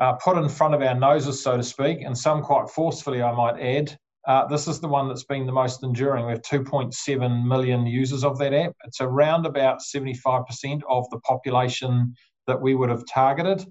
uh, 0.00 0.14
put 0.14 0.38
in 0.38 0.48
front 0.48 0.74
of 0.74 0.82
our 0.82 0.94
noses, 0.94 1.42
so 1.42 1.56
to 1.56 1.62
speak, 1.62 2.02
and 2.02 2.16
some 2.16 2.42
quite 2.42 2.68
forcefully, 2.68 3.22
I 3.22 3.32
might 3.32 3.60
add. 3.60 3.96
Uh, 4.26 4.46
this 4.46 4.66
is 4.66 4.80
the 4.80 4.88
one 4.88 5.06
that's 5.06 5.24
been 5.24 5.46
the 5.46 5.52
most 5.52 5.84
enduring. 5.84 6.26
We 6.26 6.32
have 6.32 6.42
2.7 6.42 7.46
million 7.46 7.86
users 7.86 8.24
of 8.24 8.38
that 8.38 8.52
app. 8.52 8.72
It's 8.84 9.00
around 9.00 9.46
about 9.46 9.80
75% 9.80 10.80
of 10.88 11.08
the 11.10 11.20
population 11.20 12.14
that 12.46 12.60
we 12.60 12.74
would 12.74 12.90
have 12.90 13.04
targeted. 13.06 13.64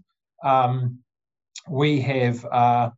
Um, 0.44 1.00
we 1.69 2.01
have, 2.01 2.45
uh, 2.45 2.89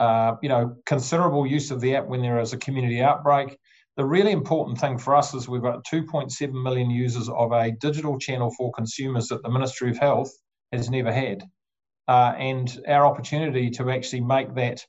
uh, 0.00 0.36
you 0.42 0.48
know, 0.48 0.76
considerable 0.86 1.46
use 1.46 1.70
of 1.70 1.80
the 1.80 1.96
app 1.96 2.06
when 2.06 2.22
there 2.22 2.40
is 2.40 2.52
a 2.52 2.58
community 2.58 3.00
outbreak. 3.00 3.58
The 3.96 4.04
really 4.04 4.32
important 4.32 4.78
thing 4.78 4.96
for 4.96 5.16
us 5.16 5.34
is 5.34 5.48
we've 5.48 5.62
got 5.62 5.84
2.7 5.84 6.62
million 6.62 6.90
users 6.90 7.28
of 7.28 7.52
a 7.52 7.72
digital 7.72 8.18
channel 8.18 8.52
for 8.56 8.72
consumers 8.72 9.28
that 9.28 9.42
the 9.42 9.50
Ministry 9.50 9.90
of 9.90 9.98
Health 9.98 10.30
has 10.72 10.88
never 10.88 11.12
had. 11.12 11.42
Uh, 12.06 12.32
and 12.38 12.80
our 12.86 13.04
opportunity 13.04 13.70
to 13.70 13.90
actually 13.90 14.20
make 14.20 14.54
that 14.54 14.84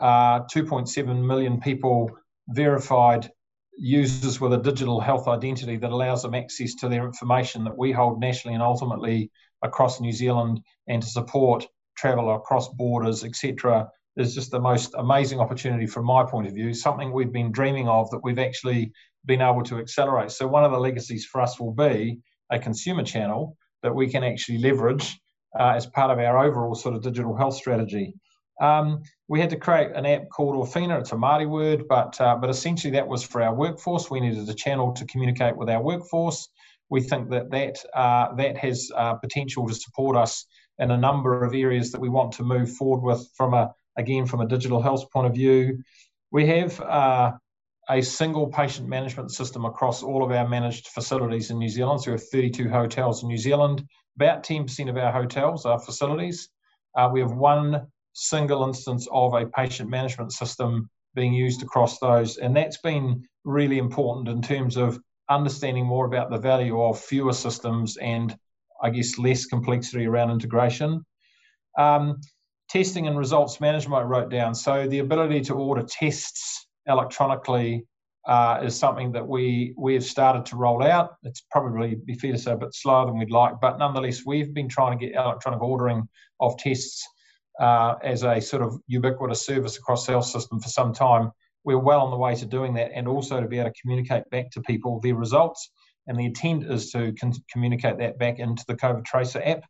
uh, 0.00 0.40
2.7 0.44 1.24
million 1.24 1.60
people 1.60 2.10
verified 2.48 3.30
users 3.76 4.40
with 4.40 4.52
a 4.52 4.58
digital 4.58 5.00
health 5.00 5.28
identity 5.28 5.76
that 5.76 5.90
allows 5.90 6.22
them 6.22 6.34
access 6.34 6.74
to 6.74 6.88
their 6.88 7.04
information 7.04 7.64
that 7.64 7.76
we 7.76 7.92
hold 7.92 8.20
nationally 8.20 8.54
and 8.54 8.62
ultimately 8.62 9.30
across 9.62 10.00
New 10.00 10.12
Zealand 10.12 10.60
and 10.88 11.02
to 11.02 11.08
support 11.08 11.66
travel 11.96 12.34
across 12.34 12.68
borders, 12.68 13.24
etc., 13.24 13.88
is 14.16 14.34
just 14.34 14.50
the 14.50 14.60
most 14.60 14.94
amazing 14.98 15.40
opportunity 15.40 15.86
from 15.86 16.04
my 16.04 16.24
point 16.24 16.46
of 16.46 16.52
view, 16.52 16.74
something 16.74 17.12
we've 17.12 17.32
been 17.32 17.50
dreaming 17.50 17.88
of 17.88 18.10
that 18.10 18.22
we've 18.22 18.38
actually 18.38 18.92
been 19.24 19.40
able 19.40 19.62
to 19.62 19.78
accelerate. 19.78 20.30
So, 20.30 20.46
one 20.46 20.64
of 20.64 20.72
the 20.72 20.78
legacies 20.78 21.24
for 21.24 21.40
us 21.40 21.58
will 21.58 21.72
be 21.72 22.18
a 22.50 22.58
consumer 22.58 23.02
channel 23.02 23.56
that 23.82 23.94
we 23.94 24.08
can 24.08 24.22
actually 24.22 24.58
leverage 24.58 25.18
uh, 25.58 25.72
as 25.76 25.86
part 25.86 26.10
of 26.10 26.18
our 26.18 26.44
overall 26.44 26.74
sort 26.74 26.94
of 26.94 27.02
digital 27.02 27.36
health 27.36 27.54
strategy. 27.54 28.14
Um, 28.60 29.02
we 29.28 29.40
had 29.40 29.50
to 29.50 29.56
create 29.56 29.90
an 29.94 30.06
app 30.06 30.28
called 30.28 30.54
Āwhina. 30.54 31.00
It's 31.00 31.12
a 31.12 31.16
Māori 31.16 31.48
word, 31.48 31.88
but 31.88 32.20
uh, 32.20 32.36
but 32.36 32.50
essentially 32.50 32.92
that 32.92 33.08
was 33.08 33.24
for 33.24 33.42
our 33.42 33.54
workforce. 33.54 34.10
We 34.10 34.20
needed 34.20 34.48
a 34.48 34.54
channel 34.54 34.92
to 34.92 35.06
communicate 35.06 35.56
with 35.56 35.68
our 35.68 35.82
workforce. 35.82 36.48
We 36.90 37.00
think 37.00 37.30
that 37.30 37.50
that 37.50 37.78
uh, 37.94 38.34
that 38.34 38.56
has 38.58 38.90
uh, 38.94 39.14
potential 39.14 39.66
to 39.66 39.74
support 39.74 40.16
us 40.16 40.46
in 40.78 40.90
a 40.90 40.96
number 40.96 41.44
of 41.44 41.54
areas 41.54 41.92
that 41.92 42.00
we 42.00 42.08
want 42.08 42.32
to 42.32 42.42
move 42.42 42.70
forward 42.72 43.02
with 43.02 43.28
from 43.36 43.54
a 43.54 43.74
again 43.96 44.26
from 44.26 44.40
a 44.40 44.48
digital 44.48 44.80
health 44.80 45.10
point 45.10 45.26
of 45.26 45.34
view. 45.34 45.82
We 46.30 46.46
have 46.46 46.80
uh, 46.80 47.32
a 47.88 48.00
single 48.00 48.46
patient 48.46 48.88
management 48.88 49.32
system 49.32 49.64
across 49.64 50.02
all 50.02 50.24
of 50.24 50.30
our 50.30 50.48
managed 50.48 50.88
facilities 50.88 51.50
in 51.50 51.58
New 51.58 51.68
Zealand. 51.68 52.00
So 52.00 52.10
we 52.10 52.14
have 52.14 52.28
32 52.28 52.68
hotels 52.68 53.22
in 53.22 53.28
New 53.28 53.38
Zealand. 53.38 53.84
About 54.16 54.44
10% 54.44 54.88
of 54.88 54.96
our 54.96 55.12
hotels 55.12 55.66
are 55.66 55.78
facilities. 55.78 56.48
Uh, 56.96 57.10
we 57.12 57.20
have 57.20 57.32
one 57.32 57.86
single 58.14 58.64
instance 58.64 59.08
of 59.10 59.34
a 59.34 59.46
patient 59.46 59.90
management 59.90 60.32
system 60.32 60.88
being 61.14 61.32
used 61.32 61.62
across 61.62 61.98
those. 61.98 62.36
And 62.38 62.56
that's 62.56 62.78
been 62.78 63.24
really 63.44 63.78
important 63.78 64.28
in 64.28 64.42
terms 64.42 64.76
of 64.76 64.98
understanding 65.28 65.86
more 65.86 66.06
about 66.06 66.30
the 66.30 66.38
value 66.38 66.80
of 66.82 67.00
fewer 67.00 67.32
systems 67.32 67.96
and, 67.96 68.36
I 68.82 68.90
guess, 68.90 69.18
less 69.18 69.46
complexity 69.46 70.06
around 70.06 70.30
integration. 70.30 71.04
Um, 71.78 72.20
testing 72.68 73.06
and 73.06 73.18
results 73.18 73.60
management, 73.60 74.02
I 74.02 74.06
wrote 74.06 74.30
down. 74.30 74.54
So 74.54 74.86
the 74.88 75.00
ability 75.00 75.40
to 75.42 75.54
order 75.54 75.82
tests 75.82 76.66
electronically 76.86 77.86
uh, 78.26 78.60
is 78.62 78.78
something 78.78 79.12
that 79.12 79.26
we 79.26 79.74
we 79.76 79.94
have 79.94 80.04
started 80.04 80.46
to 80.46 80.56
roll 80.56 80.82
out. 80.82 81.16
It's 81.22 81.42
probably 81.50 81.96
be 81.96 82.14
fair 82.14 82.32
to 82.32 82.38
say 82.38 82.52
a 82.52 82.56
bit 82.56 82.74
slower 82.74 83.06
than 83.06 83.18
we'd 83.18 83.30
like, 83.30 83.54
but 83.60 83.78
nonetheless, 83.78 84.22
we've 84.24 84.54
been 84.54 84.68
trying 84.68 84.98
to 84.98 85.06
get 85.06 85.16
electronic 85.16 85.60
ordering 85.60 86.08
of 86.40 86.56
tests 86.56 87.06
uh, 87.60 87.94
as 88.02 88.22
a 88.22 88.40
sort 88.40 88.62
of 88.62 88.78
ubiquitous 88.86 89.44
service 89.44 89.76
across 89.76 90.06
the 90.06 90.12
health 90.12 90.26
system 90.26 90.60
for 90.60 90.68
some 90.68 90.92
time. 90.92 91.30
We're 91.64 91.78
well 91.78 92.00
on 92.00 92.10
the 92.10 92.16
way 92.16 92.34
to 92.36 92.46
doing 92.46 92.74
that, 92.74 92.92
and 92.94 93.08
also 93.08 93.40
to 93.40 93.48
be 93.48 93.58
able 93.58 93.70
to 93.70 93.80
communicate 93.80 94.28
back 94.30 94.50
to 94.52 94.60
people 94.62 95.00
their 95.00 95.14
results. 95.14 95.70
And 96.06 96.18
the 96.18 96.26
intent 96.26 96.64
is 96.64 96.90
to 96.90 97.12
con- 97.12 97.32
communicate 97.50 97.98
that 97.98 98.18
back 98.18 98.38
into 98.38 98.64
the 98.66 98.74
COVID 98.74 99.04
Tracer 99.04 99.42
app, 99.44 99.64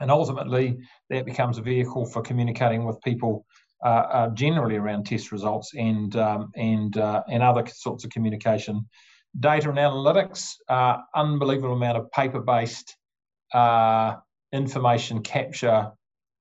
and 0.00 0.10
ultimately 0.10 0.78
that 1.10 1.26
becomes 1.26 1.58
a 1.58 1.62
vehicle 1.62 2.06
for 2.06 2.22
communicating 2.22 2.84
with 2.84 3.00
people 3.02 3.44
uh, 3.84 3.88
uh, 3.88 4.28
generally 4.30 4.76
around 4.76 5.04
test 5.04 5.32
results 5.32 5.72
and 5.74 6.14
um, 6.16 6.50
and 6.54 6.98
uh, 6.98 7.22
and 7.28 7.42
other 7.42 7.66
sorts 7.66 8.04
of 8.04 8.10
communication. 8.10 8.88
Data 9.38 9.70
and 9.70 9.78
analytics, 9.78 10.54
uh, 10.68 10.98
unbelievable 11.14 11.74
amount 11.74 11.96
of 11.96 12.10
paper-based 12.10 12.96
uh, 13.54 14.16
information 14.52 15.22
capture, 15.22 15.92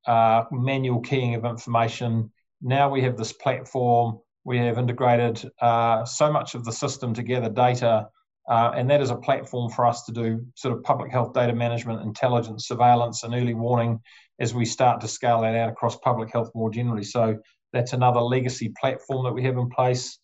uh, 0.07 0.43
manual 0.51 0.99
keying 0.99 1.35
of 1.35 1.45
information. 1.45 2.31
Now 2.61 2.89
we 2.89 3.01
have 3.03 3.15
this 3.15 3.31
platform. 3.31 4.19
We 4.43 4.57
have 4.57 4.79
integrated 4.79 5.37
so 5.37 6.31
much 6.31 6.55
of 6.55 6.65
the 6.65 6.71
system 6.71 7.13
together, 7.13 7.49
data, 7.49 8.09
and 8.49 8.89
that 8.89 9.01
is 9.01 9.11
a 9.11 9.15
platform 9.15 9.71
for 9.71 9.85
us 9.85 10.03
to 10.05 10.11
do 10.11 10.45
sort 10.55 10.75
of 10.75 10.83
public 10.83 11.11
health 11.11 11.33
data 11.33 11.53
management, 11.53 12.01
intelligence, 12.01 12.67
surveillance, 12.67 13.23
and 13.23 13.33
early 13.33 13.53
warning 13.53 13.99
as 14.39 14.53
we 14.53 14.65
start 14.65 15.01
to 15.01 15.07
scale 15.07 15.41
that 15.41 15.55
out 15.55 15.69
across 15.69 15.95
public 15.97 16.31
health 16.31 16.49
more 16.55 16.71
generally. 16.71 17.03
So 17.03 17.37
that's 17.73 17.93
another 17.93 18.19
legacy 18.19 18.73
platform 18.79 19.23
that 19.25 19.33
we 19.33 19.43
have 19.43 19.57
in 19.57 19.69
place. 19.69 20.17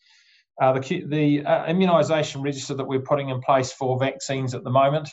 Uh, 0.62 0.74
the 0.74 1.03
the 1.08 1.46
uh, 1.46 1.65
immunisation 1.65 2.44
register 2.44 2.74
that 2.75 2.86
we're 2.86 3.01
putting 3.01 3.29
in 3.29 3.41
place 3.41 3.72
for 3.72 4.00
vaccines 4.00 4.55
at 4.55 4.63
the 4.63 4.70
moment, 4.70 5.10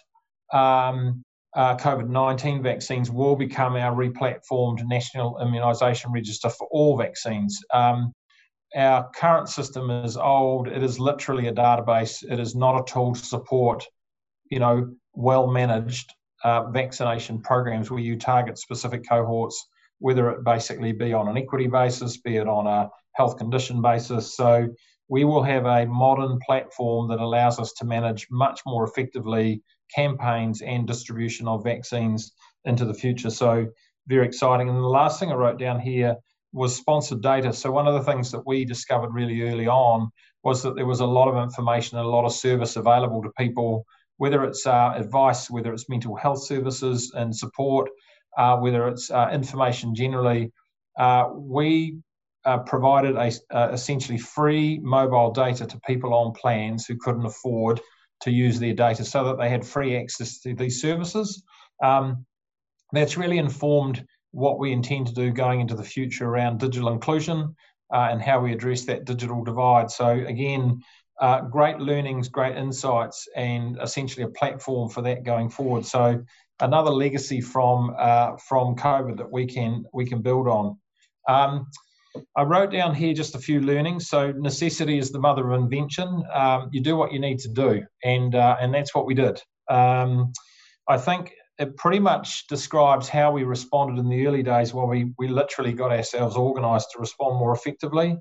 um, 0.52 1.25
uh, 1.54 1.76
COVID 1.76 2.09
19 2.09 2.62
vaccines, 2.62 3.11
will 3.11 3.35
become 3.35 3.75
our 3.75 3.95
replatformed 3.95 4.87
national 4.87 5.35
immunisation 5.42 6.12
register 6.12 6.49
for 6.49 6.69
all 6.71 6.97
vaccines. 6.97 7.61
Um, 7.75 8.12
our 8.75 9.11
current 9.14 9.49
system 9.49 9.91
is 9.91 10.17
old. 10.17 10.69
It 10.69 10.83
is 10.83 10.99
literally 10.99 11.49
a 11.49 11.52
database. 11.52 12.25
It 12.29 12.41
is 12.41 12.55
not 12.55 12.81
a 12.81 12.93
tool 12.93 13.14
to 13.14 13.21
support, 13.25 13.85
you 14.50 14.59
know, 14.59 14.91
well 15.14 15.47
managed 15.47 16.12
uh, 16.45 16.71
vaccination 16.71 17.41
programs 17.41 17.91
where 17.91 18.00
you 18.00 18.17
target 18.17 18.59
specific 18.59 19.07
cohorts, 19.09 19.67
whether 19.99 20.31
it 20.31 20.45
basically 20.45 20.93
be 20.93 21.12
on 21.12 21.29
an 21.29 21.37
equity 21.37 21.67
basis, 21.67 22.17
be 22.17 22.37
it 22.37 22.49
on 22.49 22.67
a 22.67 22.88
health 23.14 23.37
condition 23.37 23.83
basis. 23.83 24.35
So 24.37 24.69
we 25.09 25.25
will 25.25 25.43
have 25.43 25.67
a 25.67 25.87
modern 25.87 26.38
platform 26.45 27.09
that 27.09 27.21
allows 27.21 27.59
us 27.59 27.73
to 27.75 27.85
manage 27.85 28.26
much 28.31 28.61
more 28.67 28.85
effectively 28.85 29.62
campaigns 29.95 30.62
and 30.62 30.87
distribution 30.87 31.47
of 31.47 31.62
vaccines 31.62 32.33
into 32.64 32.85
the 32.85 32.95
future. 32.95 33.31
So 33.31 33.67
very 34.07 34.26
exciting. 34.26 34.69
And 34.69 34.79
the 34.79 34.83
last 34.83 35.21
thing 35.21 35.31
I 35.31 35.35
wrote 35.35 35.59
down 35.59 35.81
here 35.81 36.17
was 36.52 36.76
sponsored 36.76 37.23
data. 37.23 37.52
So 37.52 37.71
one 37.71 37.87
of 37.87 37.94
the 37.94 38.12
things 38.12 38.30
that 38.32 38.47
we 38.47 38.64
discovered 38.64 39.12
really 39.12 39.42
early 39.42 39.66
on 39.66 40.11
was 40.44 40.62
that 40.62 40.75
there 40.75 40.87
was 40.87 41.00
a 41.00 41.06
lot 41.06 41.28
of 41.28 41.42
information 41.42 41.99
and 41.99 42.06
a 42.06 42.11
lot 42.11 42.25
of 42.25 42.32
service 42.32 42.76
available 42.76 43.23
to 43.23 43.30
people 43.38 43.87
whether 44.23 44.44
it's 44.44 44.66
uh, 44.68 44.92
advice, 44.94 45.50
whether 45.50 45.73
it's 45.73 45.88
mental 45.88 46.14
health 46.14 46.44
services 46.44 47.12
and 47.16 47.35
support, 47.35 47.90
uh, 48.38 48.56
whether 48.56 48.87
it's 48.87 49.11
uh, 49.11 49.28
information 49.32 49.97
generally. 49.97 50.52
Uh, 50.97 51.28
we 51.35 51.97
uh, 52.44 52.59
provided 52.59 53.16
a, 53.16 53.32
uh, 53.50 53.71
essentially 53.73 54.18
free 54.18 54.78
mobile 54.80 55.32
data 55.32 55.66
to 55.66 55.80
people 55.80 56.14
on 56.14 56.32
plans 56.35 56.87
who 56.87 56.97
couldn't 56.97 57.26
afford 57.26 57.80
to 58.21 58.30
use 58.30 58.61
their 58.61 58.75
data 58.75 59.04
so 59.04 59.25
that 59.25 59.38
they 59.38 59.49
had 59.49 59.66
free 59.66 59.97
access 59.97 60.38
to 60.38 60.54
these 60.54 60.80
services. 60.80 61.42
Um, 61.82 62.25
that's 62.92 63.16
really 63.16 63.38
informed 63.38 64.06
what 64.32 64.58
we 64.58 64.72
intend 64.72 65.06
to 65.06 65.14
do 65.14 65.30
going 65.30 65.60
into 65.60 65.74
the 65.74 65.84
future 65.84 66.26
around 66.26 66.58
digital 66.58 66.92
inclusion 66.92 67.54
and 67.90 68.20
how 68.22 68.40
we 68.40 68.52
address 68.52 68.84
that 68.86 69.04
digital 69.04 69.44
divide. 69.44 69.90
So, 69.90 70.08
again, 70.08 70.82
uh, 71.22 71.42
great 71.42 71.78
learnings, 71.78 72.28
great 72.28 72.56
insights, 72.56 73.28
and 73.36 73.78
essentially 73.80 74.24
a 74.24 74.28
platform 74.28 74.88
for 74.88 75.02
that 75.02 75.22
going 75.24 75.48
forward. 75.48 75.86
So 75.86 76.22
another 76.60 76.90
legacy 76.90 77.40
from 77.40 77.94
uh, 77.98 78.36
from 78.48 78.74
COVID 78.74 79.18
that 79.18 79.30
we 79.30 79.46
can 79.46 79.84
we 79.92 80.04
can 80.04 80.20
build 80.20 80.48
on. 80.48 80.76
Um, 81.28 81.68
I 82.36 82.42
wrote 82.42 82.72
down 82.72 82.94
here 82.94 83.14
just 83.14 83.36
a 83.36 83.38
few 83.38 83.60
learnings. 83.60 84.08
So 84.08 84.32
necessity 84.32 84.98
is 84.98 85.12
the 85.12 85.20
mother 85.20 85.50
of 85.50 85.60
invention. 85.60 86.24
Um, 86.32 86.68
you 86.72 86.82
do 86.82 86.96
what 86.96 87.12
you 87.12 87.20
need 87.20 87.38
to 87.40 87.48
do, 87.48 87.84
and 88.02 88.34
uh, 88.34 88.56
and 88.60 88.74
that's 88.74 88.94
what 88.94 89.06
we 89.06 89.14
did. 89.14 89.40
Um, 89.70 90.32
I 90.88 90.98
think 90.98 91.32
it 91.59 91.76
pretty 91.76 91.99
much 91.99 92.47
describes 92.47 93.09
how 93.09 93.30
we 93.30 93.44
responded 93.44 93.99
in 93.99 94.09
the 94.09 94.26
early 94.26 94.42
days, 94.42 94.73
where 94.73 94.87
we 94.87 95.12
we 95.18 95.28
literally 95.28 95.73
got 95.73 95.92
ourselves 95.92 96.37
organised 96.37 96.90
to 96.92 96.99
respond 96.99 97.38
more 97.38 97.52
effectively. 97.52 98.18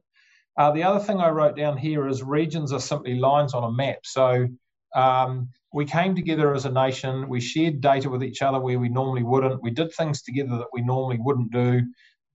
Uh, 0.57 0.71
the 0.71 0.83
other 0.83 0.99
thing 0.99 1.19
I 1.19 1.29
wrote 1.29 1.55
down 1.55 1.77
here 1.77 2.07
is 2.07 2.23
regions 2.23 2.73
are 2.73 2.79
simply 2.79 3.15
lines 3.15 3.53
on 3.53 3.63
a 3.63 3.71
map. 3.71 3.99
So 4.03 4.47
um, 4.95 5.49
we 5.73 5.85
came 5.85 6.13
together 6.15 6.53
as 6.53 6.65
a 6.65 6.71
nation. 6.71 7.29
We 7.29 7.39
shared 7.39 7.79
data 7.79 8.09
with 8.09 8.23
each 8.23 8.41
other 8.41 8.59
where 8.59 8.77
we 8.77 8.89
normally 8.89 9.23
wouldn't. 9.23 9.63
We 9.63 9.71
did 9.71 9.93
things 9.93 10.21
together 10.21 10.57
that 10.57 10.73
we 10.73 10.81
normally 10.81 11.19
wouldn't 11.19 11.51
do. 11.51 11.81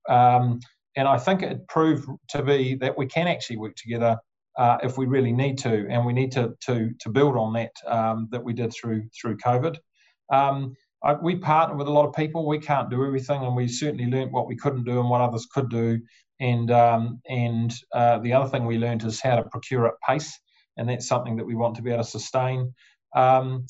Um, 0.08 0.60
and 0.96 1.06
I 1.06 1.18
think 1.18 1.42
it 1.42 1.68
proved 1.68 2.08
to 2.28 2.42
be 2.42 2.74
that 2.76 2.96
we 2.96 3.06
can 3.06 3.28
actually 3.28 3.58
work 3.58 3.76
together 3.76 4.16
uh, 4.56 4.78
if 4.82 4.96
we 4.96 5.04
really 5.04 5.32
need 5.32 5.58
to, 5.58 5.86
and 5.90 6.06
we 6.06 6.14
need 6.14 6.32
to 6.32 6.54
to 6.62 6.90
to 7.00 7.08
build 7.10 7.36
on 7.36 7.52
that 7.52 7.72
um, 7.86 8.28
that 8.30 8.42
we 8.42 8.54
did 8.54 8.72
through 8.72 9.06
through 9.20 9.36
COVID. 9.36 9.76
Um, 10.32 10.74
I, 11.02 11.14
we 11.14 11.36
partner 11.36 11.76
with 11.76 11.88
a 11.88 11.92
lot 11.92 12.06
of 12.06 12.14
people. 12.14 12.46
We 12.46 12.58
can't 12.58 12.90
do 12.90 13.04
everything, 13.04 13.42
and 13.42 13.54
we 13.54 13.68
certainly 13.68 14.06
learned 14.06 14.32
what 14.32 14.46
we 14.46 14.56
couldn't 14.56 14.84
do 14.84 15.00
and 15.00 15.10
what 15.10 15.20
others 15.20 15.46
could 15.46 15.70
do. 15.70 16.00
And 16.40 16.70
um, 16.70 17.20
and 17.28 17.74
uh, 17.92 18.18
the 18.18 18.32
other 18.32 18.48
thing 18.50 18.66
we 18.66 18.78
learned 18.78 19.04
is 19.04 19.20
how 19.20 19.36
to 19.36 19.44
procure 19.44 19.86
at 19.86 19.94
pace, 20.06 20.38
and 20.76 20.88
that's 20.88 21.08
something 21.08 21.36
that 21.36 21.46
we 21.46 21.54
want 21.54 21.76
to 21.76 21.82
be 21.82 21.90
able 21.90 22.04
to 22.04 22.10
sustain. 22.10 22.74
Um, 23.14 23.66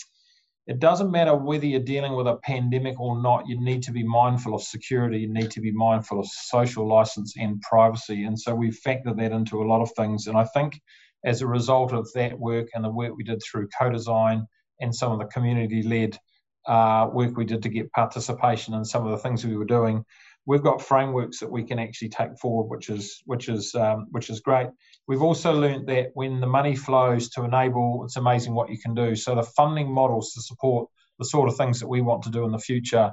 it 0.66 0.80
doesn't 0.80 1.12
matter 1.12 1.36
whether 1.36 1.64
you're 1.64 1.80
dealing 1.80 2.16
with 2.16 2.26
a 2.26 2.38
pandemic 2.38 2.98
or 2.98 3.22
not. 3.22 3.46
You 3.46 3.60
need 3.60 3.84
to 3.84 3.92
be 3.92 4.02
mindful 4.02 4.54
of 4.54 4.62
security. 4.62 5.18
You 5.18 5.32
need 5.32 5.52
to 5.52 5.60
be 5.60 5.70
mindful 5.70 6.18
of 6.18 6.26
social 6.26 6.88
license 6.88 7.34
and 7.38 7.60
privacy. 7.60 8.24
And 8.24 8.38
so 8.38 8.52
we 8.52 8.70
factored 8.70 9.16
that 9.18 9.30
into 9.30 9.62
a 9.62 9.68
lot 9.68 9.80
of 9.80 9.92
things. 9.92 10.26
And 10.26 10.36
I 10.36 10.42
think 10.42 10.80
as 11.24 11.40
a 11.40 11.46
result 11.46 11.92
of 11.92 12.12
that 12.14 12.36
work 12.36 12.66
and 12.74 12.84
the 12.84 12.90
work 12.90 13.12
we 13.16 13.22
did 13.22 13.40
through 13.42 13.68
co-design 13.78 14.46
and 14.80 14.92
some 14.92 15.12
of 15.12 15.20
the 15.20 15.26
community-led 15.26 16.18
uh, 16.66 17.08
work 17.12 17.36
we 17.36 17.44
did 17.44 17.62
to 17.62 17.68
get 17.68 17.92
participation 17.92 18.74
in 18.74 18.84
some 18.84 19.04
of 19.04 19.10
the 19.12 19.18
things 19.18 19.44
we 19.44 19.56
were 19.56 19.64
doing, 19.64 20.04
we've 20.46 20.62
got 20.62 20.80
frameworks 20.80 21.40
that 21.40 21.50
we 21.50 21.64
can 21.64 21.78
actually 21.78 22.08
take 22.08 22.38
forward, 22.40 22.68
which 22.68 22.88
is 22.88 23.22
which 23.26 23.48
is 23.48 23.74
um, 23.74 24.06
which 24.10 24.30
is 24.30 24.40
great. 24.40 24.68
We've 25.08 25.22
also 25.22 25.52
learned 25.52 25.88
that 25.88 26.10
when 26.14 26.40
the 26.40 26.46
money 26.46 26.76
flows 26.76 27.28
to 27.30 27.42
enable, 27.42 28.04
it's 28.04 28.16
amazing 28.16 28.54
what 28.54 28.70
you 28.70 28.78
can 28.78 28.94
do. 28.94 29.14
So 29.14 29.34
the 29.34 29.42
funding 29.42 29.92
models 29.92 30.32
to 30.34 30.42
support 30.42 30.88
the 31.18 31.24
sort 31.24 31.48
of 31.48 31.56
things 31.56 31.80
that 31.80 31.88
we 31.88 32.00
want 32.00 32.22
to 32.22 32.30
do 32.30 32.44
in 32.44 32.52
the 32.52 32.58
future. 32.58 33.12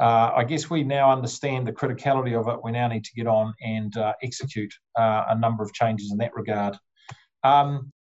Uh, 0.00 0.30
I 0.34 0.44
guess 0.44 0.70
we 0.70 0.84
now 0.84 1.12
understand 1.12 1.66
the 1.66 1.72
criticality 1.72 2.38
of 2.38 2.48
it. 2.48 2.64
We 2.64 2.72
now 2.72 2.88
need 2.88 3.04
to 3.04 3.12
get 3.14 3.26
on 3.26 3.52
and 3.60 3.94
uh, 3.96 4.14
execute 4.22 4.72
uh, 4.98 5.24
a 5.28 5.38
number 5.38 5.62
of 5.62 5.72
changes 5.74 6.10
in 6.10 6.18
that 6.18 6.34
regard. 6.34 6.78
Um, 7.44 7.92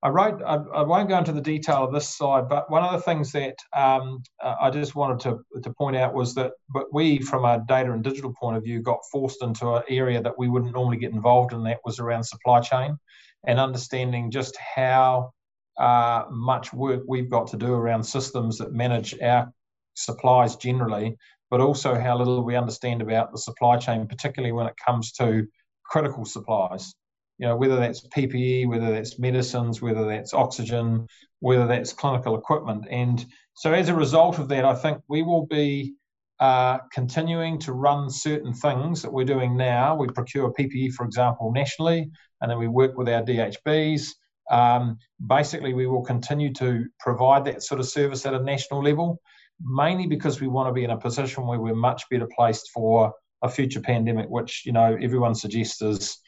I 0.00 0.10
wrote, 0.10 0.40
I, 0.46 0.54
I, 0.54 0.82
won't 0.82 1.08
go 1.08 1.18
into 1.18 1.32
the 1.32 1.40
detail 1.40 1.82
of 1.82 1.92
this 1.92 2.08
slide, 2.08 2.48
but 2.48 2.70
one 2.70 2.84
of 2.84 2.92
the 2.92 3.00
things 3.00 3.32
that 3.32 3.56
um, 3.76 4.22
uh, 4.40 4.54
I 4.60 4.70
just 4.70 4.94
wanted 4.94 5.18
to, 5.20 5.60
to 5.60 5.72
point 5.72 5.96
out 5.96 6.14
was 6.14 6.34
that 6.36 6.52
but 6.72 6.86
we, 6.92 7.18
from 7.18 7.44
a 7.44 7.64
data 7.66 7.90
and 7.90 8.04
digital 8.04 8.32
point 8.40 8.56
of 8.56 8.62
view, 8.62 8.80
got 8.80 9.00
forced 9.10 9.42
into 9.42 9.74
an 9.74 9.82
area 9.88 10.22
that 10.22 10.38
we 10.38 10.48
wouldn't 10.48 10.72
normally 10.72 10.98
get 10.98 11.12
involved 11.12 11.52
in, 11.52 11.64
that 11.64 11.80
was 11.84 11.98
around 11.98 12.22
supply 12.22 12.60
chain 12.60 12.96
and 13.44 13.58
understanding 13.58 14.30
just 14.30 14.56
how 14.56 15.32
uh, 15.78 16.24
much 16.30 16.72
work 16.72 17.02
we've 17.08 17.30
got 17.30 17.48
to 17.48 17.56
do 17.56 17.72
around 17.72 18.04
systems 18.04 18.58
that 18.58 18.72
manage 18.72 19.18
our 19.20 19.52
supplies 19.94 20.54
generally, 20.54 21.16
but 21.50 21.60
also 21.60 21.98
how 21.98 22.16
little 22.16 22.44
we 22.44 22.54
understand 22.54 23.02
about 23.02 23.32
the 23.32 23.38
supply 23.38 23.76
chain, 23.76 24.06
particularly 24.06 24.52
when 24.52 24.68
it 24.68 24.74
comes 24.84 25.10
to 25.10 25.44
critical 25.84 26.24
supplies 26.24 26.94
you 27.38 27.46
know, 27.46 27.56
whether 27.56 27.76
that's 27.76 28.06
PPE, 28.08 28.68
whether 28.68 28.92
that's 28.92 29.18
medicines, 29.18 29.80
whether 29.80 30.04
that's 30.06 30.34
oxygen, 30.34 31.06
whether 31.40 31.66
that's 31.66 31.92
clinical 31.92 32.36
equipment. 32.36 32.86
And 32.90 33.24
so 33.54 33.72
as 33.72 33.88
a 33.88 33.94
result 33.94 34.38
of 34.38 34.48
that, 34.48 34.64
I 34.64 34.74
think 34.74 34.98
we 35.08 35.22
will 35.22 35.46
be 35.46 35.94
uh, 36.40 36.78
continuing 36.92 37.58
to 37.60 37.72
run 37.72 38.10
certain 38.10 38.52
things 38.52 39.02
that 39.02 39.12
we're 39.12 39.24
doing 39.24 39.56
now. 39.56 39.94
We 39.94 40.08
procure 40.08 40.52
PPE, 40.52 40.92
for 40.92 41.04
example, 41.04 41.52
nationally, 41.52 42.10
and 42.40 42.50
then 42.50 42.58
we 42.58 42.68
work 42.68 42.96
with 42.96 43.08
our 43.08 43.22
DHBs. 43.22 44.08
Um, 44.50 44.98
basically, 45.26 45.74
we 45.74 45.86
will 45.86 46.02
continue 46.02 46.52
to 46.54 46.86
provide 46.98 47.44
that 47.44 47.62
sort 47.62 47.80
of 47.80 47.88
service 47.88 48.24
at 48.24 48.34
a 48.34 48.42
national 48.42 48.82
level, 48.82 49.20
mainly 49.60 50.06
because 50.06 50.40
we 50.40 50.48
want 50.48 50.68
to 50.68 50.72
be 50.72 50.84
in 50.84 50.90
a 50.90 50.98
position 50.98 51.46
where 51.46 51.60
we're 51.60 51.74
much 51.74 52.04
better 52.10 52.28
placed 52.36 52.70
for 52.72 53.12
a 53.42 53.48
future 53.48 53.80
pandemic, 53.80 54.28
which 54.28 54.62
you 54.64 54.72
know 54.72 54.96
everyone 55.00 55.34
suggests 55.34 55.82
is 55.82 56.18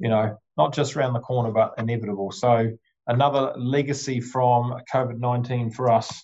you 0.00 0.08
know, 0.08 0.36
not 0.56 0.74
just 0.74 0.96
around 0.96 1.12
the 1.12 1.20
corner, 1.20 1.50
but 1.50 1.74
inevitable. 1.78 2.32
So 2.32 2.70
another 3.06 3.52
legacy 3.56 4.20
from 4.20 4.80
COVID 4.92 5.18
19 5.18 5.70
for 5.70 5.90
us. 5.90 6.22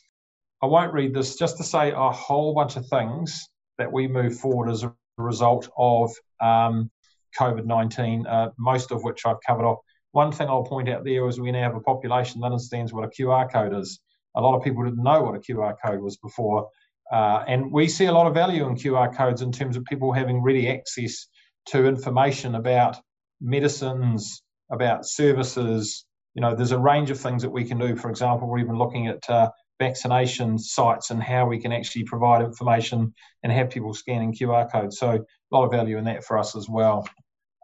I 0.62 0.66
won't 0.66 0.94
read 0.94 1.14
this 1.14 1.36
just 1.36 1.58
to 1.58 1.64
say 1.64 1.92
a 1.92 2.10
whole 2.10 2.54
bunch 2.54 2.76
of 2.76 2.86
things 2.88 3.48
that 3.78 3.92
we 3.92 4.08
move 4.08 4.38
forward 4.38 4.70
as 4.70 4.82
a 4.82 4.94
result 5.18 5.68
of 5.76 6.10
um, 6.40 6.90
COVID 7.38 7.66
19, 7.66 8.26
uh, 8.26 8.50
most 8.58 8.90
of 8.90 9.04
which 9.04 9.26
I've 9.26 9.40
covered 9.46 9.64
off. 9.64 9.78
One 10.12 10.32
thing 10.32 10.48
I'll 10.48 10.64
point 10.64 10.88
out 10.88 11.04
there 11.04 11.28
is 11.28 11.38
we 11.38 11.52
now 11.52 11.62
have 11.62 11.76
a 11.76 11.80
population 11.80 12.40
that 12.40 12.46
understands 12.46 12.92
what 12.92 13.04
a 13.04 13.08
QR 13.08 13.52
code 13.52 13.74
is. 13.74 14.00
A 14.34 14.40
lot 14.40 14.56
of 14.56 14.64
people 14.64 14.82
didn't 14.82 15.02
know 15.02 15.22
what 15.22 15.34
a 15.34 15.40
QR 15.40 15.74
code 15.84 16.00
was 16.00 16.16
before. 16.16 16.68
Uh, 17.12 17.44
and 17.46 17.70
we 17.70 17.86
see 17.86 18.06
a 18.06 18.12
lot 18.12 18.26
of 18.26 18.34
value 18.34 18.66
in 18.66 18.74
QR 18.74 19.14
codes 19.14 19.42
in 19.42 19.52
terms 19.52 19.76
of 19.76 19.84
people 19.84 20.12
having 20.12 20.42
ready 20.42 20.68
access 20.68 21.26
to 21.66 21.86
information 21.86 22.54
about 22.54 22.96
medicines, 23.40 24.42
about 24.70 25.06
services. 25.06 26.04
You 26.34 26.42
know, 26.42 26.54
there's 26.54 26.72
a 26.72 26.78
range 26.78 27.10
of 27.10 27.18
things 27.18 27.42
that 27.42 27.50
we 27.50 27.64
can 27.64 27.78
do. 27.78 27.96
For 27.96 28.10
example, 28.10 28.48
we're 28.48 28.58
even 28.58 28.78
looking 28.78 29.06
at 29.06 29.28
uh, 29.28 29.50
vaccination 29.78 30.58
sites 30.58 31.10
and 31.10 31.22
how 31.22 31.46
we 31.46 31.58
can 31.58 31.72
actually 31.72 32.04
provide 32.04 32.42
information 32.42 33.14
and 33.42 33.52
have 33.52 33.70
people 33.70 33.94
scanning 33.94 34.34
QR 34.34 34.70
codes. 34.70 34.98
So 34.98 35.10
a 35.10 35.54
lot 35.54 35.64
of 35.64 35.70
value 35.70 35.98
in 35.98 36.04
that 36.04 36.24
for 36.24 36.38
us 36.38 36.56
as 36.56 36.68
well. 36.68 37.08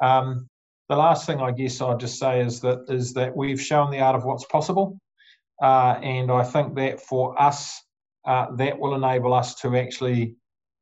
Um, 0.00 0.48
the 0.88 0.96
last 0.96 1.26
thing 1.26 1.40
I 1.40 1.52
guess 1.52 1.80
I'd 1.80 2.00
just 2.00 2.18
say 2.18 2.40
is 2.40 2.60
that 2.60 2.84
is 2.88 3.14
that 3.14 3.34
we've 3.36 3.60
shown 3.60 3.90
the 3.90 4.00
art 4.00 4.16
of 4.16 4.24
what's 4.24 4.44
possible, 4.44 4.98
uh, 5.62 5.98
and 6.02 6.30
I 6.30 6.44
think 6.44 6.74
that 6.74 7.00
for 7.00 7.40
us, 7.40 7.80
uh, 8.26 8.54
that 8.56 8.78
will 8.78 8.94
enable 8.94 9.32
us 9.32 9.54
to 9.56 9.76
actually 9.76 10.36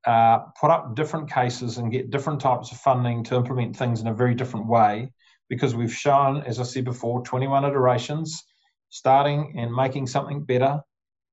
uh, 0.07 0.39
put 0.61 0.71
up 0.71 0.95
different 0.95 1.31
cases 1.31 1.79
and 1.79 1.93
get 1.93 2.11
different 2.11 2.41
types 2.41 2.73
of 2.73 2.79
funding 2.79 3.23
to 3.25 3.37
implement 3.37 3.77
things 3.77 4.01
in 4.01 4.07
a 4.07 4.15
very 4.15 4.35
different 4.35 4.67
way 4.67 5.13
because 5.49 5.75
we've 5.75 5.93
shown, 5.93 6.43
as 6.43 6.61
I 6.61 6.63
said 6.63 6.85
before, 6.85 7.23
21 7.23 7.65
iterations, 7.65 8.43
starting 8.89 9.55
and 9.59 9.75
making 9.75 10.07
something 10.07 10.45
better, 10.45 10.81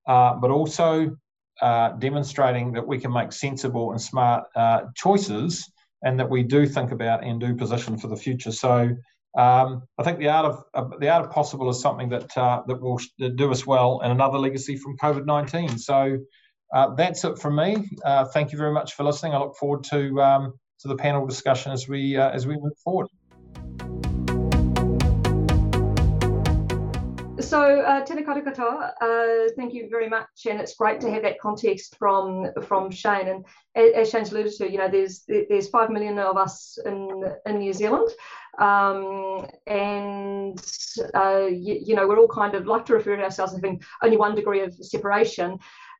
uh, 0.07 0.33
but 0.35 0.51
also 0.51 1.15
uh, 1.61 1.89
demonstrating 1.93 2.73
that 2.73 2.85
we 2.85 2.99
can 2.99 3.13
make 3.13 3.31
sensible 3.31 3.91
and 3.91 4.01
smart 4.01 4.45
uh, 4.55 4.81
choices 4.95 5.71
and 6.03 6.19
that 6.19 6.29
we 6.29 6.43
do 6.43 6.67
think 6.67 6.91
about 6.91 7.23
and 7.23 7.39
do 7.39 7.55
position 7.55 7.97
for 7.97 8.07
the 8.07 8.15
future. 8.15 8.51
So 8.51 8.89
um, 9.37 9.83
I 9.97 10.03
think 10.03 10.19
the 10.19 10.29
art 10.29 10.45
of 10.73 10.99
the 10.99 11.09
art 11.09 11.25
of 11.25 11.31
possible 11.31 11.69
is 11.69 11.79
something 11.79 12.09
that 12.09 12.35
uh, 12.37 12.63
that 12.67 12.81
will 12.81 12.99
do 13.35 13.51
us 13.51 13.67
well, 13.67 14.01
and 14.03 14.11
another 14.11 14.39
legacy 14.39 14.77
from 14.77 14.97
COVID 14.97 15.25
nineteen. 15.25 15.77
So 15.77 16.17
uh, 16.73 16.95
that's 16.95 17.23
it 17.23 17.39
from 17.39 17.55
me. 17.55 17.89
Uh, 18.03 18.25
thank 18.25 18.51
you 18.51 18.57
very 18.57 18.73
much 18.73 18.93
for 18.93 19.03
listening. 19.03 19.33
I 19.33 19.39
look 19.39 19.55
forward 19.55 19.83
to 19.85 20.21
um, 20.21 20.53
to 20.79 20.87
the 20.87 20.95
panel 20.95 21.25
discussion 21.25 21.71
as 21.71 21.87
we 21.87 22.17
uh, 22.17 22.29
as 22.29 22.45
we 22.45 22.55
move 22.55 22.77
forward. 22.83 23.07
So, 27.39 27.61
uh, 27.61 28.03
tēnā 28.03 28.27
uh, 28.27 29.49
thank 29.55 29.73
you 29.73 29.87
very 29.89 30.09
much, 30.09 30.47
and 30.49 30.59
it's 30.59 30.75
great 30.75 30.99
to 31.01 31.09
have 31.09 31.21
that 31.21 31.39
context 31.39 31.95
from 31.97 32.47
from 32.63 32.91
Shayne. 32.91 33.29
And 33.29 33.45
as 33.75 34.09
Shayne's 34.09 34.31
alluded 34.31 34.53
to, 34.57 34.69
you 34.69 34.77
know, 34.77 34.89
there's 34.89 35.23
there's 35.27 35.69
five 35.69 35.89
million 35.89 36.19
of 36.19 36.35
us 36.35 36.77
in 36.85 37.23
in 37.45 37.59
New 37.59 37.71
Zealand, 37.71 38.09
um, 38.59 39.47
and 39.65 40.59
uh, 41.15 41.45
you, 41.45 41.79
you, 41.85 41.95
know 41.95 42.07
we're 42.07 42.19
all 42.19 42.27
kind 42.27 42.53
of 42.53 42.65
like 42.65 42.85
to 42.87 42.93
refer 42.93 43.15
to 43.15 43.23
ourselves 43.23 43.53
as 43.53 43.59
having 43.59 43.81
only 44.03 44.17
one 44.17 44.35
degree 44.35 44.61
of 44.61 44.73
separation. 44.73 45.57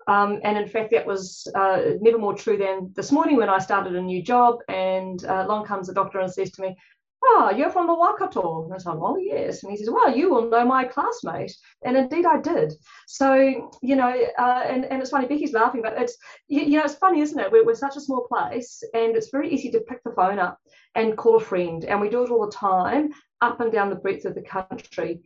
Um, 0.08 0.40
and 0.44 0.58
in 0.58 0.68
fact, 0.68 0.92
that 0.92 1.06
was 1.06 1.48
uh, 1.54 1.82
never 2.00 2.18
more 2.18 2.34
true 2.34 2.58
than 2.58 2.92
this 2.96 3.12
morning 3.12 3.38
when 3.38 3.50
I 3.50 3.60
started 3.60 3.96
a 3.96 4.02
new 4.02 4.24
job. 4.24 4.60
And 4.70 5.24
uh, 5.26 5.44
along 5.46 5.66
comes 5.66 5.88
the 5.88 5.94
doctor 5.94 6.20
and 6.20 6.32
says 6.32 6.52
to 6.52 6.62
me, 6.62 6.78
Oh, 7.24 7.52
you're 7.56 7.72
from 7.72 7.88
the 7.88 7.96
Waikato. 7.96 8.64
And 8.64 8.74
I 8.74 8.78
said, 8.78 8.94
Oh, 8.94 9.18
yes. 9.18 9.64
And 9.64 9.72
he 9.72 9.78
says, 9.78 9.90
Well, 9.90 10.16
you 10.16 10.30
will 10.30 10.50
know 10.50 10.64
my 10.64 10.86
classmate. 10.86 11.56
And 11.84 11.98
indeed 11.98 12.26
I 12.26 12.40
did. 12.40 12.74
So, 13.08 13.70
you 13.82 13.96
know, 13.96 14.14
uh, 14.40 14.64
and, 14.66 14.86
and 14.86 15.02
it's 15.02 15.12
funny, 15.12 15.28
Becky's 15.28 15.54
laughing, 15.54 15.82
but 15.82 15.94
it's, 15.98 16.16
you, 16.48 16.62
you 16.62 16.78
know, 16.78 16.86
it's 16.86 16.96
funny, 16.96 17.22
isn't 17.22 17.40
it? 17.40 17.52
We're, 17.52 17.66
we're, 17.66 17.76
such 17.76 17.98
a 17.98 18.02
small 18.02 18.28
place 18.28 18.82
and 18.94 19.16
it's 19.16 19.30
very 19.30 19.50
easy 19.50 19.70
to 19.72 19.82
pick 19.82 20.04
the 20.04 20.12
phone 20.12 20.40
up 20.40 20.60
and 20.96 21.18
call 21.18 21.38
a 21.38 21.40
friend. 21.40 21.84
And 21.86 22.00
we 22.00 22.10
do 22.10 22.24
it 22.24 22.30
all 22.30 22.46
the 22.46 22.52
time 22.52 23.10
up 23.42 23.60
and 23.60 23.72
down 23.72 23.90
the 23.90 23.96
breadth 23.96 24.26
of 24.26 24.36
the 24.36 24.42
country. 24.42 25.22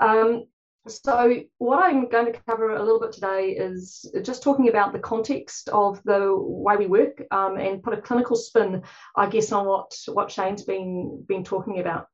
Um, 0.00 0.46
so, 0.88 1.42
what 1.58 1.82
I'm 1.82 2.08
going 2.08 2.32
to 2.32 2.40
cover 2.46 2.74
a 2.74 2.82
little 2.82 3.00
bit 3.00 3.12
today 3.12 3.50
is 3.50 4.10
just 4.22 4.42
talking 4.42 4.68
about 4.68 4.92
the 4.92 4.98
context 4.98 5.68
of 5.70 6.02
the 6.04 6.34
way 6.36 6.76
we 6.76 6.86
work 6.86 7.22
um, 7.30 7.56
and 7.56 7.82
put 7.82 7.98
a 7.98 8.00
clinical 8.00 8.36
spin, 8.36 8.82
I 9.16 9.28
guess, 9.28 9.52
on 9.52 9.66
what, 9.66 9.96
what 10.06 10.30
Shayne's 10.30 10.64
been, 10.64 11.24
been 11.26 11.44
talking 11.44 11.80
about. 11.80 12.06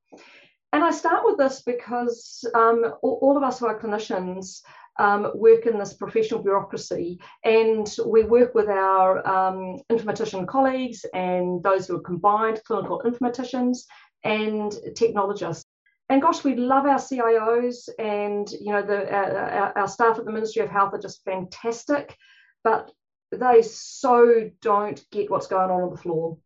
And 0.73 0.83
I 0.83 0.91
start 0.91 1.23
with 1.25 1.37
this 1.37 1.63
because 1.63 2.45
um, 2.55 2.85
all, 3.03 3.19
all, 3.21 3.37
of 3.37 3.43
us 3.43 3.61
who 3.61 3.67
are 3.67 3.79
clinicians 3.79 4.61
um, 4.99 5.31
work 5.35 5.67
in 5.67 5.79
this 5.79 5.95
professional 5.95 6.43
bureaucracy 6.43 7.21
and 7.45 7.95
we 8.07 8.25
work 8.25 8.55
with 8.55 8.69
our 8.69 9.27
um, 9.27 9.81
informatician 9.91 10.47
colleagues 10.47 11.05
and 11.13 11.63
those 11.63 11.87
who 11.87 11.97
are 11.97 12.03
combined 12.03 12.61
clinical 12.65 13.03
informaticians 13.05 13.81
and 14.25 14.75
technologists 14.95 15.67
and 16.13 16.21
gosh, 16.21 16.45
we 16.45 16.57
love 16.57 16.85
our 16.85 16.99
CIOs 16.99 17.89
and 17.99 18.51
you 18.53 18.71
know 18.71 18.83
the 18.83 19.11
our, 19.11 19.79
our, 19.79 19.89
staff 19.89 20.19
at 20.19 20.27
the 20.27 20.33
Ministry 20.33 20.63
of 20.63 20.69
Health 20.69 20.93
are 20.93 21.01
just 21.01 21.25
fantastic, 21.25 22.15
but 22.63 22.91
they 23.31 23.63
so 23.63 24.51
don't 24.61 25.03
get 25.11 25.31
what's 25.31 25.47
going 25.47 25.71
on 25.71 25.81
on 25.81 25.91
the 25.91 25.97
floor. 25.97 26.37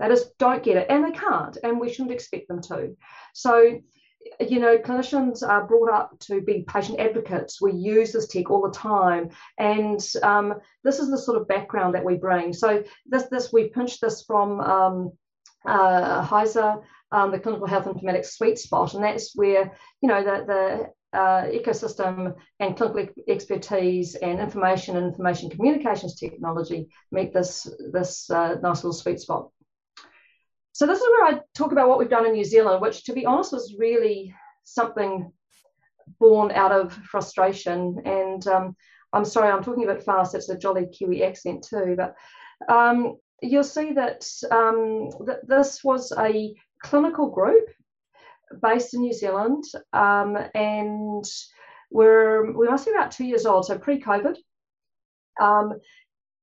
They 0.00 0.08
just 0.08 0.36
don't 0.38 0.64
get 0.64 0.76
it, 0.76 0.88
and 0.90 1.04
they 1.04 1.12
can't, 1.12 1.56
and 1.62 1.78
we 1.78 1.92
shouldn't 1.92 2.10
expect 2.10 2.48
them 2.48 2.60
to. 2.62 2.96
So, 3.32 3.78
you 4.40 4.58
know, 4.58 4.76
clinicians 4.78 5.48
are 5.48 5.68
brought 5.68 5.92
up 5.92 6.18
to 6.22 6.40
be 6.40 6.64
patient 6.66 6.98
advocates. 6.98 7.60
We 7.60 7.74
use 7.74 8.10
this 8.10 8.26
tech 8.26 8.50
all 8.50 8.62
the 8.62 8.76
time, 8.76 9.30
and 9.56 10.04
um, 10.24 10.54
this 10.82 10.98
is 10.98 11.10
the 11.10 11.18
sort 11.18 11.40
of 11.40 11.46
background 11.46 11.94
that 11.94 12.04
we 12.04 12.16
bring. 12.16 12.52
So, 12.52 12.82
this 13.06 13.26
this 13.30 13.52
we 13.52 13.68
pinched 13.68 14.00
this 14.00 14.24
from 14.24 14.58
um, 14.58 15.12
uh, 15.64 16.26
HISA 16.26 16.82
um, 17.12 17.30
the 17.30 17.38
clinical 17.38 17.66
health 17.66 17.86
informatics 17.86 18.32
sweet 18.32 18.58
spot, 18.58 18.94
and 18.94 19.04
that's 19.04 19.36
where 19.36 19.72
you 20.00 20.08
know 20.08 20.22
the 20.24 20.44
the 20.46 21.18
uh, 21.18 21.42
ecosystem 21.44 22.34
and 22.58 22.76
clinical 22.76 23.06
expertise 23.28 24.14
and 24.14 24.40
information 24.40 24.96
and 24.96 25.06
information 25.06 25.50
communications 25.50 26.18
technology 26.18 26.88
meet 27.10 27.32
this 27.32 27.68
this 27.92 28.30
uh, 28.30 28.54
nice 28.62 28.78
little 28.78 28.92
sweet 28.92 29.20
spot. 29.20 29.50
So 30.72 30.86
this 30.86 30.98
is 30.98 31.08
where 31.10 31.26
I 31.26 31.40
talk 31.54 31.72
about 31.72 31.88
what 31.88 31.98
we've 31.98 32.08
done 32.08 32.26
in 32.26 32.32
New 32.32 32.44
Zealand, 32.44 32.80
which 32.80 33.04
to 33.04 33.12
be 33.12 33.26
honest 33.26 33.52
was 33.52 33.76
really 33.78 34.34
something 34.64 35.30
born 36.18 36.50
out 36.52 36.72
of 36.72 36.92
frustration. 36.92 38.00
And 38.06 38.46
um, 38.46 38.76
I'm 39.12 39.26
sorry, 39.26 39.50
I'm 39.50 39.62
talking 39.62 39.84
a 39.84 39.92
bit 39.92 40.02
fast. 40.02 40.34
It's 40.34 40.48
a 40.48 40.56
jolly 40.56 40.86
Kiwi 40.86 41.24
accent 41.24 41.66
too, 41.68 41.94
but 41.96 42.14
um, 42.72 43.16
you'll 43.42 43.64
see 43.64 43.92
that, 43.92 44.26
um, 44.50 45.10
that 45.26 45.46
this 45.46 45.84
was 45.84 46.12
a 46.18 46.54
clinical 46.82 47.30
group 47.30 47.68
based 48.60 48.94
in 48.94 49.00
New 49.00 49.12
Zealand, 49.12 49.64
um, 49.92 50.36
and 50.54 51.24
we're 51.90 52.52
we 52.52 52.68
must 52.68 52.86
be 52.86 52.92
about 52.92 53.12
two 53.12 53.24
years 53.24 53.46
old, 53.46 53.66
so 53.66 53.78
pre-COVID. 53.78 54.36
Um, 55.40 55.74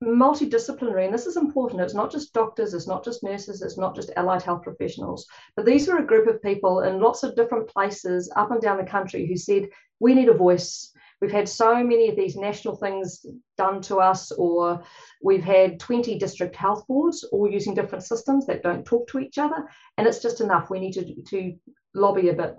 multidisciplinary, 0.03 1.05
and 1.05 1.13
this 1.13 1.25
is 1.25 1.35
important. 1.35 1.81
It's 1.81 1.93
not 1.93 2.11
just 2.11 2.33
doctors, 2.33 2.73
it's 2.73 2.87
not 2.87 3.03
just 3.03 3.23
nurses, 3.23 3.61
it's 3.61 3.77
not 3.77 3.95
just 3.95 4.11
allied 4.15 4.41
health 4.41 4.63
professionals, 4.63 5.27
but 5.55 5.65
these 5.65 5.87
were 5.87 5.97
a 5.97 6.05
group 6.05 6.27
of 6.27 6.41
people 6.41 6.81
in 6.81 7.01
lots 7.01 7.23
of 7.23 7.35
different 7.35 7.67
places 7.67 8.31
up 8.35 8.51
and 8.51 8.61
down 8.61 8.77
the 8.77 8.83
country 8.83 9.27
who 9.27 9.35
said, 9.35 9.69
We 9.99 10.13
need 10.13 10.29
a 10.29 10.33
voice. 10.33 10.93
We've 11.21 11.31
had 11.31 11.49
so 11.49 11.83
many 11.83 12.09
of 12.09 12.15
these 12.15 12.35
national 12.35 12.77
things 12.77 13.25
done 13.57 13.81
to 13.83 13.97
us, 13.97 14.31
or 14.31 14.83
we've 15.21 15.43
had 15.43 15.79
20 15.79 16.17
district 16.17 16.55
health 16.55 16.87
boards 16.87 17.23
all 17.25 17.49
using 17.49 17.73
different 17.73 18.05
systems 18.05 18.45
that 18.45 18.63
don't 18.63 18.85
talk 18.85 19.07
to 19.09 19.19
each 19.19 19.37
other, 19.37 19.67
and 19.97 20.07
it's 20.07 20.21
just 20.21 20.39
enough. 20.39 20.69
We 20.69 20.79
need 20.79 20.93
to, 20.93 21.21
to 21.21 21.55
lobby 21.93 22.29
a 22.29 22.33
bit. 22.33 22.55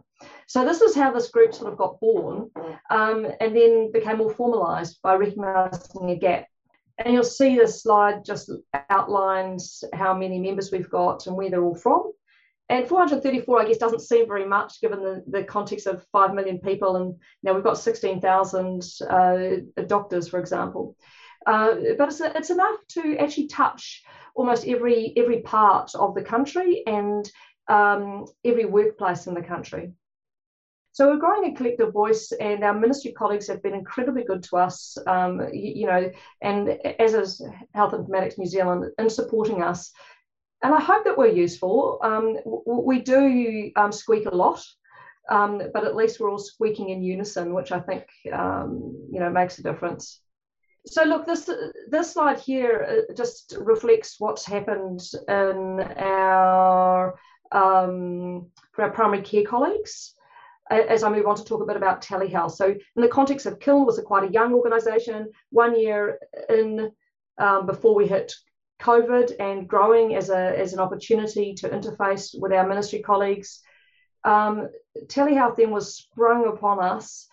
So 0.47 0.65
this 0.65 0.83
is 0.83 0.95
how 0.95 1.13
this 1.13 1.31
group 1.31 1.55
sort 1.55 1.73
of 1.73 1.79
got 1.79 2.01
born, 2.01 2.51
um, 2.91 3.27
and 3.41 3.57
then 3.57 3.93
became 3.93 4.19
more 4.19 4.35
formalised 4.35 4.97
by 5.03 5.15
recognising 5.15 6.11
a 6.11 6.17
gap. 6.17 6.47
And 6.99 7.15
you'll 7.15 7.25
see 7.25 7.57
this 7.57 7.83
slide 7.83 8.27
just 8.27 8.51
outlines 8.91 9.83
how 9.95 10.13
many 10.13 10.39
members 10.39 10.71
we've 10.71 10.91
got 10.91 11.27
and 11.27 11.35
where 11.35 11.49
they're 11.49 11.65
all 11.65 11.75
from. 11.75 12.13
And 12.71 12.87
434, 12.87 13.61
I 13.61 13.65
guess, 13.67 13.79
doesn't 13.79 14.01
seem 14.01 14.29
very 14.29 14.47
much 14.47 14.81
given 14.81 15.03
the, 15.03 15.25
the 15.27 15.43
context 15.43 15.89
of 15.89 16.07
5 16.13 16.35
million 16.35 16.61
people. 16.61 16.95
And 16.95 17.17
now 17.43 17.53
we've 17.53 17.65
got 17.65 17.79
16,000 17.79 18.83
uh, 19.11 19.41
doctors, 19.89 20.29
for 20.29 20.39
example. 20.39 20.97
Uh, 21.47 21.75
but 21.99 22.11
it's, 22.11 22.21
it's 22.21 22.51
enough 22.51 22.77
to 22.91 23.17
actually 23.19 23.49
touch 23.49 24.05
almost 24.37 24.69
every, 24.69 25.13
every 25.17 25.41
part 25.41 25.91
of 25.97 26.15
the 26.15 26.23
country 26.23 26.85
and 26.87 27.29
um, 27.67 28.27
every 28.45 28.67
workplace 28.67 29.27
in 29.27 29.35
the 29.35 29.43
country. 29.43 29.91
So 30.93 31.09
we're 31.09 31.19
growing 31.19 31.51
a 31.51 31.57
collective 31.57 31.93
voice, 31.93 32.33
and 32.33 32.63
our 32.63 32.75
ministry 32.75 33.13
colleagues 33.13 33.49
have 33.49 33.63
been 33.63 33.75
incredibly 33.75 34.25
good 34.25 34.43
to 34.45 34.57
us, 34.57 34.97
um, 35.07 35.41
you, 35.53 35.73
you, 35.75 35.87
know, 35.87 36.11
and 36.41 36.69
as 37.01 37.15
is 37.15 37.43
Health 37.75 37.93
Informatics 37.93 38.39
New 38.39 38.47
Zealand 38.47 38.87
in 38.99 39.09
supporting 39.09 39.63
us 39.63 39.93
and 40.63 40.75
I 40.75 40.81
hope 40.81 41.05
that 41.05 41.17
we're 41.17 41.29
useful. 41.29 41.99
Um, 42.03 42.37
we 42.67 43.01
do 43.01 43.71
um, 43.77 43.93
squeak 43.93 44.27
a 44.27 44.35
lot, 44.35 44.63
um, 45.31 45.63
but 45.73 45.85
at 45.85 45.97
least 45.97 46.21
we're 46.21 46.31
all 46.31 46.39
squeaking 46.39 46.91
in 46.91 47.03
unison, 47.03 47.55
which 47.55 47.73
I 47.73 47.81
think 47.81 48.05
um, 48.33 49.09
you 49.11 49.21
know 49.21 49.31
makes 49.31 49.59
a 49.59 49.63
difference. 49.63 50.21
So 50.87 51.05
look, 51.05 51.27
this 51.27 51.49
this 51.89 52.13
slide 52.13 52.41
here 52.41 53.05
uh, 53.11 53.15
just 53.15 53.57
reflects 53.59 54.17
what's 54.19 54.45
happened 54.45 55.01
in 55.29 55.81
our 55.97 57.19
um, 57.53 58.51
for 58.73 58.83
our 58.83 58.91
primary 58.91 59.23
care 59.23 59.45
colleagues. 59.45 60.15
As 60.71 61.03
I 61.03 61.11
move 61.11 61.27
on 61.27 61.35
to 61.35 61.45
talk 61.45 61.63
a 61.63 61.67
bit 61.67 61.77
about 61.77 62.01
telehealth. 62.01 62.53
So, 62.53 62.67
in 62.67 63.03
the 63.03 63.09
context 63.09 63.45
of 63.45 63.59
CiLN, 63.59 63.85
was 63.85 63.99
a 63.99 64.03
quite 64.03 64.23
a 64.23 64.33
young 64.33 64.55
organisation, 64.55 65.29
one 65.51 65.77
year 65.77 66.21
in 66.49 66.93
um, 67.39 67.67
before 67.67 67.97
we 67.97 68.07
hit 68.07 68.33
COVID 68.81 69.33
and 69.39 69.69
growing 69.69 70.15
as, 70.15 70.31
a, 70.31 70.59
as 70.59 70.73
an 70.73 70.81
opportunity 70.81 71.55
to 71.55 71.69
interface 71.69 72.35
with 72.39 72.53
our 72.53 72.67
ministry 72.67 73.01
colleagues. 73.01 73.61
Um, 74.25 74.69
telehealth 75.07 75.57
then 75.57 75.71
was 75.71 75.97
sprung 75.97 76.47
upon 76.47 76.83
us 76.83 77.29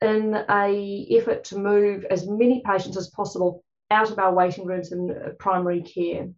in 0.00 0.34
a 0.48 1.06
effort 1.10 1.44
to 1.44 1.58
move 1.58 2.04
as 2.10 2.28
many 2.28 2.62
patients 2.64 2.96
as 2.96 3.08
possible 3.08 3.64
out 3.90 4.10
of 4.10 4.18
our 4.18 4.32
waiting 4.32 4.66
rooms 4.66 4.92
in 4.92 5.34
primary 5.38 5.82
care. 5.82 6.28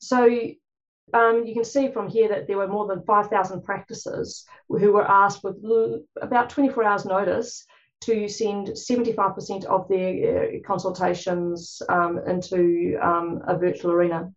So 0.00 0.28
um, 1.14 1.44
you 1.46 1.54
can 1.54 1.64
see 1.64 1.90
from 1.90 2.08
here 2.08 2.28
that 2.28 2.46
there 2.46 2.58
were 2.58 2.68
more 2.68 2.86
than 2.86 3.02
5,000 3.02 3.62
practices 3.62 4.44
who 4.68 4.92
were 4.92 5.08
asked 5.08 5.42
with 5.42 5.56
about 6.20 6.50
24 6.50 6.84
hours 6.84 7.04
notice 7.04 7.66
to 8.00 8.28
send 8.28 8.68
75% 8.68 9.64
of 9.64 9.88
their 9.88 10.56
uh, 10.56 10.66
consultations 10.66 11.82
um, 11.88 12.20
into 12.26 12.98
um, 13.02 13.42
a 13.46 13.56
virtual 13.56 13.92
arena. 13.92 14.32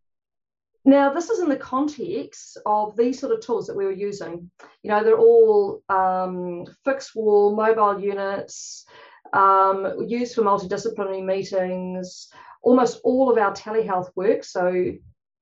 Now, 0.84 1.14
this 1.14 1.30
is 1.30 1.40
in 1.40 1.50
the 1.50 1.58
context 1.58 2.58
of 2.66 2.98
these 2.98 3.20
sort 3.20 3.34
of 3.34 3.42
tools 3.42 3.68
that 3.68 3.78
we 3.78 3.86
were 3.86 3.92
using. 3.92 4.50
You 4.82 4.90
know, 4.90 5.04
they're 5.04 5.18
all 5.18 5.84
um, 5.90 6.66
fixed 6.84 7.16
wall 7.16 7.56
mobile 7.56 8.00
units 8.00 8.86
um, 9.34 10.06
used 10.08 10.34
for 10.34 10.42
multidisciplinary 10.42 11.24
meetings. 11.24 12.30
Almost 12.64 13.02
all 13.04 13.32
of 13.32 13.38
our 13.38 13.54
telehealth 13.54 14.10
work, 14.16 14.44
so 14.44 14.94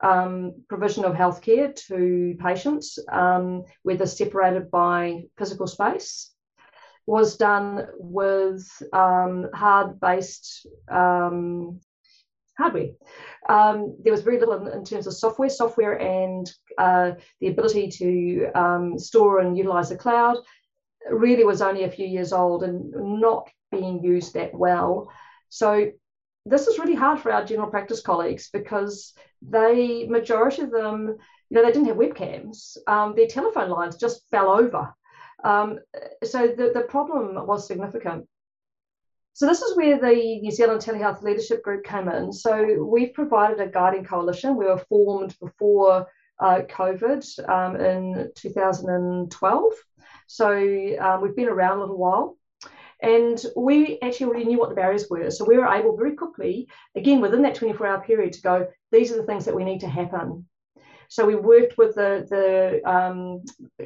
um, 0.01 0.63
provision 0.67 1.05
of 1.05 1.13
healthcare 1.13 1.75
to 1.87 2.35
patients, 2.39 2.99
um, 3.11 3.63
whether 3.83 4.05
separated 4.05 4.71
by 4.71 5.23
physical 5.37 5.67
space, 5.67 6.31
was 7.09 7.37
done 7.37 7.87
with 7.97 8.63
um, 8.93 9.47
hard 9.51 9.99
based 9.99 10.67
um, 10.91 11.79
hardware. 12.55 12.89
Um, 13.49 13.97
there 14.03 14.13
was 14.13 14.21
very 14.21 14.39
little 14.39 14.67
in, 14.67 14.71
in, 14.71 14.85
terms 14.85 15.07
of 15.07 15.15
software, 15.15 15.49
software 15.49 15.99
and 15.99 16.47
uh, 16.77 17.13
the 17.41 17.47
ability 17.47 17.89
to 17.89 18.51
um, 18.53 18.99
store 18.99 19.39
and 19.39 19.57
utilize 19.57 19.89
the 19.89 19.97
cloud 19.97 20.37
really 21.09 21.43
was 21.43 21.63
only 21.63 21.83
a 21.83 21.89
few 21.89 22.05
years 22.05 22.31
old 22.31 22.61
and 22.61 22.93
not 23.19 23.49
being 23.71 24.03
used 24.03 24.35
that 24.35 24.53
well. 24.53 25.11
So 25.49 25.89
this 26.45 26.67
is 26.67 26.77
really 26.77 26.93
hard 26.93 27.19
for 27.19 27.31
our 27.31 27.43
general 27.43 27.71
practice 27.71 28.01
colleagues 28.01 28.51
because 28.53 29.13
they 29.41 30.05
majority 30.05 30.61
of 30.61 30.69
them 30.69 31.15
you 31.49 31.55
know 31.55 31.65
they 31.65 31.71
didn't 31.71 31.87
have 31.87 31.97
webcams 31.97 32.77
um, 32.87 33.13
their 33.15 33.27
telephone 33.27 33.69
lines 33.69 33.95
just 33.95 34.29
fell 34.29 34.49
over 34.49 34.93
um, 35.43 35.79
so 36.23 36.47
the, 36.47 36.71
the 36.73 36.85
problem 36.89 37.45
was 37.47 37.67
significant. 37.67 38.27
So 39.33 39.45
this 39.45 39.61
is 39.61 39.77
where 39.77 39.97
the 39.97 40.39
New 40.41 40.51
Zealand 40.51 40.81
Telehealth 40.81 41.21
Leadership 41.21 41.63
Group 41.63 41.85
came 41.85 42.09
in. 42.09 42.33
So 42.33 42.83
we've 42.83 43.13
provided 43.13 43.61
a 43.61 43.67
guiding 43.67 44.03
coalition. 44.03 44.57
We 44.57 44.65
were 44.65 44.83
formed 44.89 45.35
before 45.39 46.07
uh, 46.41 46.61
COVID 46.69 47.49
um, 47.49 47.75
in 47.77 48.31
2012. 48.35 49.73
So 50.27 50.97
um, 50.99 51.21
we've 51.21 51.35
been 51.35 51.47
around 51.47 51.77
a 51.77 51.81
little 51.81 51.97
while. 51.97 52.37
And 53.01 53.41
we 53.55 53.97
actually 54.01 54.25
already 54.25 54.45
knew 54.45 54.59
what 54.59 54.67
the 54.67 54.75
barriers 54.75 55.07
were. 55.09 55.31
So 55.31 55.45
we 55.45 55.57
were 55.57 55.73
able 55.73 55.95
very 55.95 56.15
quickly, 56.15 56.67
again, 56.95 57.21
within 57.21 57.43
that 57.43 57.55
24 57.55 57.87
hour 57.87 58.01
period, 58.01 58.33
to 58.33 58.41
go, 58.41 58.67
these 58.91 59.13
are 59.13 59.15
the 59.15 59.23
things 59.23 59.45
that 59.45 59.55
we 59.55 59.63
need 59.63 59.79
to 59.79 59.87
happen. 59.87 60.48
So 61.09 61.25
we 61.25 61.35
worked 61.35 61.77
with 61.77 61.95
the, 61.95 62.25
the 62.29 62.89
um, 62.89 63.41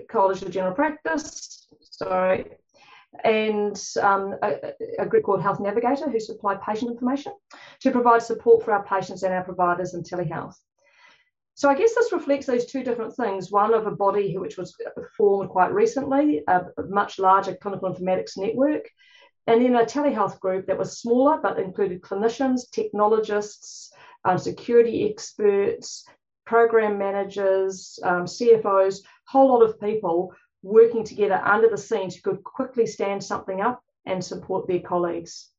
College 0.10 0.42
of 0.42 0.52
General 0.52 0.74
Practice, 0.74 1.68
sorry, 1.82 2.52
and 3.24 3.82
um, 4.02 4.36
a, 4.44 4.74
a, 5.00 5.06
group 5.06 5.24
called 5.24 5.42
Health 5.42 5.62
Navigator 5.62 6.10
who 6.10 6.20
supply 6.20 6.56
patient 6.56 6.92
information 6.92 7.32
to 7.80 7.92
provide 7.92 8.24
support 8.24 8.66
for 8.66 8.74
our 8.74 8.84
patients 8.84 9.24
and 9.24 9.34
our 9.34 9.44
providers 9.44 9.94
in 9.94 10.04
telehealth. 10.04 10.56
So 11.54 11.70
I 11.70 11.76
guess 11.76 11.96
this 11.96 12.12
reflects 12.12 12.48
those 12.48 12.66
two 12.66 12.84
different 12.84 13.16
things. 13.16 13.52
One 13.52 13.74
of 13.74 13.88
a 13.88 13.92
body 13.92 14.38
which 14.38 14.58
was 14.58 14.76
formed 15.16 15.50
quite 15.50 15.72
recently, 15.72 16.44
a 16.48 16.66
much 16.90 17.20
larger 17.20 17.56
clinical 17.56 17.94
informatics 17.94 18.38
network, 18.38 18.90
and 19.48 19.64
then 19.64 19.76
a 19.76 19.86
telehealth 19.86 20.40
group 20.42 20.68
that 20.68 20.78
was 20.78 21.00
smaller 21.00 21.40
but 21.42 21.60
included 21.60 22.02
clinicians, 22.02 22.70
technologists, 22.72 23.94
um, 24.26 24.38
security 24.38 25.10
experts, 25.10 26.06
program 26.46 26.98
managers, 26.98 28.00
um, 28.04 28.26
CFOs, 28.26 29.00
whole 29.28 29.50
lot 29.50 29.64
of 29.64 29.80
people 29.80 30.34
working 30.62 31.04
together 31.04 31.42
under 31.44 31.70
the 31.70 31.78
scenes 31.78 32.16
who 32.16 32.22
could 32.22 32.44
quickly 32.44 32.86
stand 32.86 33.24
something 33.24 33.62
up 33.62 33.82
and 34.06 34.24
support 34.24 34.68
their 34.68 34.80
colleagues. 34.80 35.50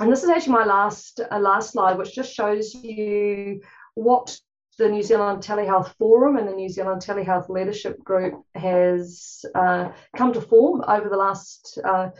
And 0.00 0.12
this 0.12 0.22
is 0.22 0.30
actually 0.30 0.52
my 0.52 0.64
last 0.64 1.20
uh, 1.30 1.38
last 1.38 1.72
slide, 1.72 1.98
which 1.98 2.14
just 2.14 2.32
shows 2.32 2.74
you 2.74 3.60
what 3.94 4.38
the 4.78 4.88
New 4.88 5.02
Zealand 5.02 5.42
Telehealth 5.42 5.92
Forum 5.98 6.36
and 6.36 6.46
the 6.46 6.52
New 6.52 6.68
Zealand 6.68 7.02
Telehealth 7.02 7.48
Leadership 7.48 8.02
Group 8.04 8.44
has 8.54 9.44
uh, 9.56 9.88
come 10.16 10.32
to 10.32 10.40
form 10.40 10.84
over 10.86 11.08
the 11.08 11.16
last 11.16 11.78
uh, 11.84 12.10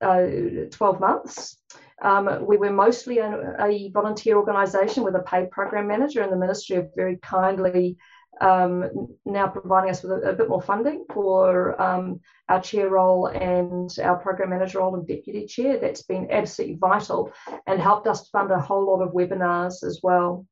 uh, 0.00 0.26
12 0.70 1.00
months. 1.00 1.58
Um, 2.02 2.46
we 2.46 2.56
were 2.56 2.72
mostly 2.72 3.18
a, 3.18 3.56
a 3.60 3.90
volunteer 3.90 4.36
organisation 4.36 5.02
with 5.02 5.16
a 5.16 5.20
paid 5.20 5.50
program 5.50 5.86
manager, 5.86 6.22
and 6.22 6.30
the 6.30 6.36
ministry 6.36 6.76
have 6.76 6.90
very 6.94 7.18
kindly 7.22 7.96
um, 8.40 9.08
now 9.24 9.48
providing 9.48 9.90
us 9.90 10.02
with 10.02 10.12
a, 10.12 10.20
a, 10.30 10.34
bit 10.34 10.48
more 10.48 10.60
funding 10.60 11.04
for 11.12 11.80
um, 11.80 12.20
our 12.48 12.60
chair 12.60 12.88
role 12.90 13.26
and 13.26 13.96
our 14.02 14.18
program 14.18 14.50
manager 14.50 14.80
role 14.80 14.94
and 14.94 15.06
deputy 15.06 15.46
chair. 15.46 15.78
That's 15.78 16.02
been 16.02 16.28
absolutely 16.30 16.76
vital 16.76 17.32
and 17.66 17.80
helped 17.80 18.06
us 18.06 18.28
fund 18.28 18.50
a 18.50 18.60
whole 18.60 18.86
lot 18.86 19.00
of 19.00 19.14
webinars 19.14 19.82
as 19.82 20.00
well. 20.02 20.44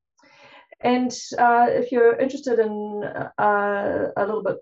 And 0.80 1.14
uh, 1.38 1.66
if 1.68 1.92
you're 1.92 2.16
interested 2.16 2.58
in 2.58 3.04
uh, 3.38 4.06
a 4.16 4.24
little 4.24 4.42
bit 4.42 4.56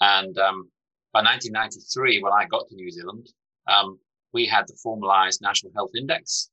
And 0.00 0.38
um, 0.38 0.70
by 1.12 1.20
1993, 1.20 2.22
when 2.22 2.32
I 2.32 2.46
got 2.46 2.68
to 2.68 2.76
New 2.76 2.90
Zealand, 2.90 3.28
um, 3.66 3.98
we 4.32 4.46
had 4.46 4.66
the 4.66 4.78
formalized 4.82 5.40
National 5.42 5.72
Health 5.74 5.90
Index, 5.96 6.50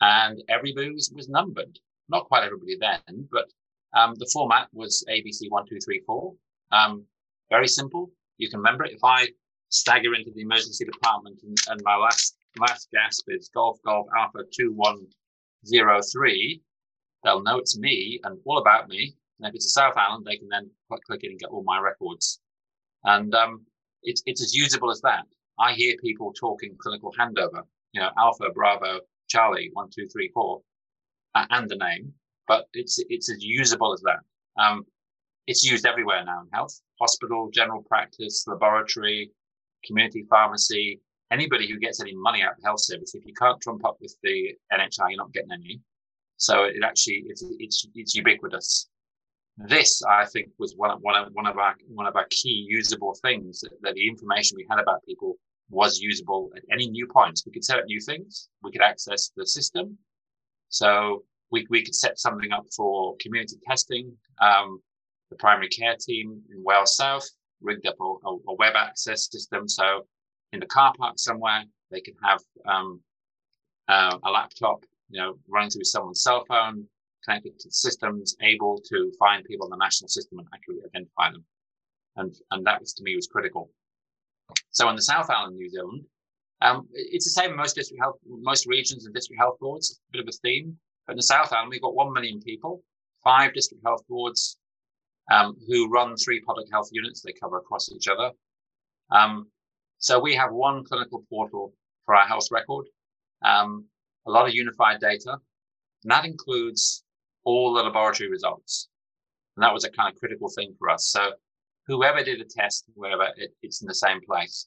and 0.00 0.42
everybody 0.48 0.90
was, 0.90 1.10
was 1.14 1.28
numbered. 1.28 1.78
Not 2.08 2.26
quite 2.26 2.44
everybody 2.44 2.76
then, 2.78 3.28
but 3.30 3.46
um, 3.96 4.14
the 4.18 4.28
format 4.32 4.68
was 4.72 5.04
ABC 5.08 5.48
one 5.48 5.66
two 5.66 5.78
three 5.84 6.02
four. 6.06 6.34
Um, 6.72 7.04
very 7.50 7.68
simple. 7.68 8.10
You 8.38 8.48
can 8.48 8.58
remember 8.58 8.84
it. 8.84 8.92
If 8.92 9.04
I 9.04 9.28
stagger 9.68 10.14
into 10.14 10.30
the 10.34 10.42
emergency 10.42 10.84
department 10.84 11.40
and, 11.44 11.56
and 11.68 11.80
my 11.84 11.96
last 11.96 12.36
last 12.58 12.88
gasp 12.92 13.24
is 13.28 13.50
Golf 13.54 13.78
Golf 13.84 14.06
Alpha 14.18 14.40
two 14.52 14.72
one 14.74 15.06
zero 15.66 16.00
three, 16.12 16.62
they'll 17.22 17.42
know 17.42 17.58
it's 17.58 17.78
me 17.78 18.20
and 18.24 18.38
all 18.44 18.58
about 18.58 18.88
me. 18.88 19.14
And 19.38 19.48
if 19.48 19.54
it's 19.54 19.66
a 19.66 19.70
South 19.70 19.96
Island, 19.96 20.24
they 20.26 20.36
can 20.36 20.48
then 20.48 20.70
click 21.06 21.24
it 21.24 21.30
and 21.30 21.38
get 21.38 21.50
all 21.50 21.62
my 21.64 21.78
records. 21.78 22.40
And 23.04 23.34
um, 23.34 23.64
it's 24.02 24.22
it's 24.26 24.42
as 24.42 24.54
usable 24.54 24.90
as 24.90 25.00
that. 25.02 25.24
I 25.58 25.74
hear 25.74 25.96
people 26.02 26.32
talking 26.32 26.76
clinical 26.78 27.12
handover, 27.18 27.62
you 27.92 28.00
know, 28.00 28.10
Alpha, 28.18 28.46
Bravo, 28.54 29.00
Charlie, 29.28 29.70
one, 29.72 29.88
two, 29.94 30.06
three, 30.06 30.30
four, 30.32 30.62
uh, 31.34 31.46
and 31.50 31.68
the 31.68 31.76
name, 31.76 32.12
but 32.48 32.66
it's 32.72 32.98
it's 33.08 33.30
as 33.30 33.42
usable 33.42 33.92
as 33.92 34.00
that. 34.02 34.20
Um, 34.62 34.84
it's 35.46 35.64
used 35.64 35.86
everywhere 35.86 36.24
now 36.24 36.42
in 36.42 36.48
health, 36.52 36.80
hospital, 37.00 37.50
general 37.52 37.82
practice, 37.82 38.44
laboratory, 38.46 39.30
community 39.84 40.24
pharmacy, 40.30 41.00
anybody 41.30 41.68
who 41.68 41.78
gets 41.78 42.00
any 42.00 42.14
money 42.14 42.42
out 42.42 42.52
of 42.52 42.64
health 42.64 42.80
service. 42.80 43.14
If 43.14 43.26
you 43.26 43.34
can't 43.34 43.60
trump 43.60 43.84
up 43.84 43.96
with 44.00 44.14
the 44.22 44.54
NHI, 44.72 45.10
you're 45.10 45.16
not 45.16 45.32
getting 45.32 45.52
any. 45.52 45.80
So 46.36 46.64
it 46.64 46.82
actually 46.84 47.24
it's 47.26 47.44
it's 47.58 47.86
it's 47.94 48.14
ubiquitous. 48.14 48.88
This, 49.58 50.02
I 50.02 50.24
think, 50.26 50.48
was 50.58 50.74
one 50.76 50.90
of 50.90 51.00
one 51.00 51.16
of 51.16 51.32
one 51.32 51.46
of 51.46 51.58
our 51.58 51.74
one 51.88 52.06
of 52.06 52.16
our 52.16 52.26
key 52.30 52.66
usable 52.68 53.14
things 53.22 53.60
that, 53.60 53.72
that 53.82 53.94
the 53.94 54.08
information 54.08 54.56
we 54.56 54.66
had 54.68 54.80
about 54.80 55.04
people 55.04 55.36
was 55.70 56.00
usable 56.00 56.50
at 56.56 56.62
any 56.70 56.88
new 56.88 57.06
points. 57.06 57.44
We 57.46 57.52
could 57.52 57.64
set 57.64 57.78
up 57.78 57.86
new 57.86 58.00
things. 58.00 58.48
We 58.62 58.72
could 58.72 58.82
access 58.82 59.30
the 59.36 59.46
system. 59.46 59.98
So 60.68 61.24
we, 61.50 61.66
we 61.70 61.82
could 61.82 61.94
set 61.94 62.18
something 62.18 62.52
up 62.52 62.64
for 62.76 63.16
community 63.20 63.56
testing. 63.66 64.12
Um, 64.40 64.80
the 65.32 65.38
primary 65.38 65.68
care 65.68 65.96
team 65.98 66.42
in 66.50 66.62
WellSouth 66.62 67.24
rigged 67.62 67.86
up 67.86 67.96
a, 68.00 68.04
a, 68.04 68.36
a, 68.48 68.54
web 68.56 68.74
access 68.76 69.30
system. 69.30 69.68
So 69.68 70.06
in 70.52 70.60
the 70.60 70.66
car 70.66 70.92
park 70.98 71.14
somewhere, 71.18 71.64
they 71.90 72.00
can 72.00 72.14
have 72.22 72.40
um, 72.66 73.00
uh, 73.88 74.18
a 74.24 74.30
laptop, 74.30 74.84
you 75.08 75.20
know, 75.20 75.38
running 75.48 75.70
through 75.70 75.84
someone's 75.84 76.22
cell 76.22 76.44
phone, 76.46 76.86
connected 77.24 77.58
to 77.60 77.70
systems, 77.70 78.36
able 78.42 78.78
to 78.90 79.12
find 79.18 79.44
people 79.44 79.66
in 79.66 79.70
the 79.70 79.76
national 79.76 80.08
system 80.08 80.38
and 80.38 80.48
accurately 80.54 80.84
identify 80.86 81.30
them. 81.30 81.44
And, 82.16 82.34
and 82.50 82.66
that 82.66 82.80
was, 82.80 82.92
to 82.94 83.02
me 83.02 83.16
was 83.16 83.26
critical. 83.26 83.70
So 84.70 84.88
in 84.90 84.96
the 84.96 85.02
South 85.02 85.30
Island, 85.30 85.56
New 85.56 85.70
Zealand, 85.70 86.04
um, 86.60 86.86
it's 86.92 87.24
the 87.24 87.40
same 87.40 87.52
in 87.52 87.56
most 87.56 87.74
district 87.74 88.02
health, 88.02 88.16
most 88.26 88.66
regions 88.66 89.06
and 89.06 89.14
district 89.14 89.40
health 89.40 89.58
boards, 89.60 89.98
a 90.10 90.12
bit 90.12 90.22
of 90.22 90.28
a 90.28 90.36
theme. 90.46 90.76
But 91.06 91.14
in 91.14 91.16
the 91.16 91.22
South 91.22 91.52
Island, 91.52 91.70
we've 91.70 91.82
got 91.82 91.94
1 91.94 92.12
million 92.12 92.40
people, 92.40 92.82
five 93.24 93.54
district 93.54 93.82
health 93.84 94.02
boards, 94.08 94.58
um, 95.32 95.56
who 95.66 95.88
run 95.88 96.16
three 96.16 96.40
public 96.40 96.66
health 96.70 96.90
units. 96.92 97.22
They 97.22 97.32
cover 97.32 97.56
across 97.56 97.90
each 97.90 98.08
other. 98.08 98.30
Um, 99.10 99.46
so 99.98 100.20
we 100.20 100.34
have 100.34 100.52
one 100.52 100.84
clinical 100.84 101.24
portal 101.30 101.72
for 102.04 102.14
our 102.14 102.26
health 102.26 102.48
record, 102.50 102.86
um, 103.42 103.86
a 104.26 104.30
lot 104.30 104.46
of 104.46 104.54
unified 104.54 105.00
data, 105.00 105.32
and 106.02 106.10
that 106.10 106.24
includes 106.24 107.04
all 107.44 107.72
the 107.72 107.82
laboratory 107.82 108.28
results. 108.28 108.88
And 109.56 109.64
that 109.64 109.72
was 109.72 109.84
a 109.84 109.90
kind 109.90 110.12
of 110.12 110.18
critical 110.18 110.48
thing 110.48 110.74
for 110.78 110.90
us. 110.90 111.06
So 111.06 111.32
whoever 111.86 112.22
did 112.22 112.40
a 112.40 112.44
test, 112.44 112.84
wherever 112.94 113.28
it, 113.36 113.54
it's 113.62 113.80
in 113.82 113.88
the 113.88 113.94
same 113.94 114.20
place. 114.26 114.66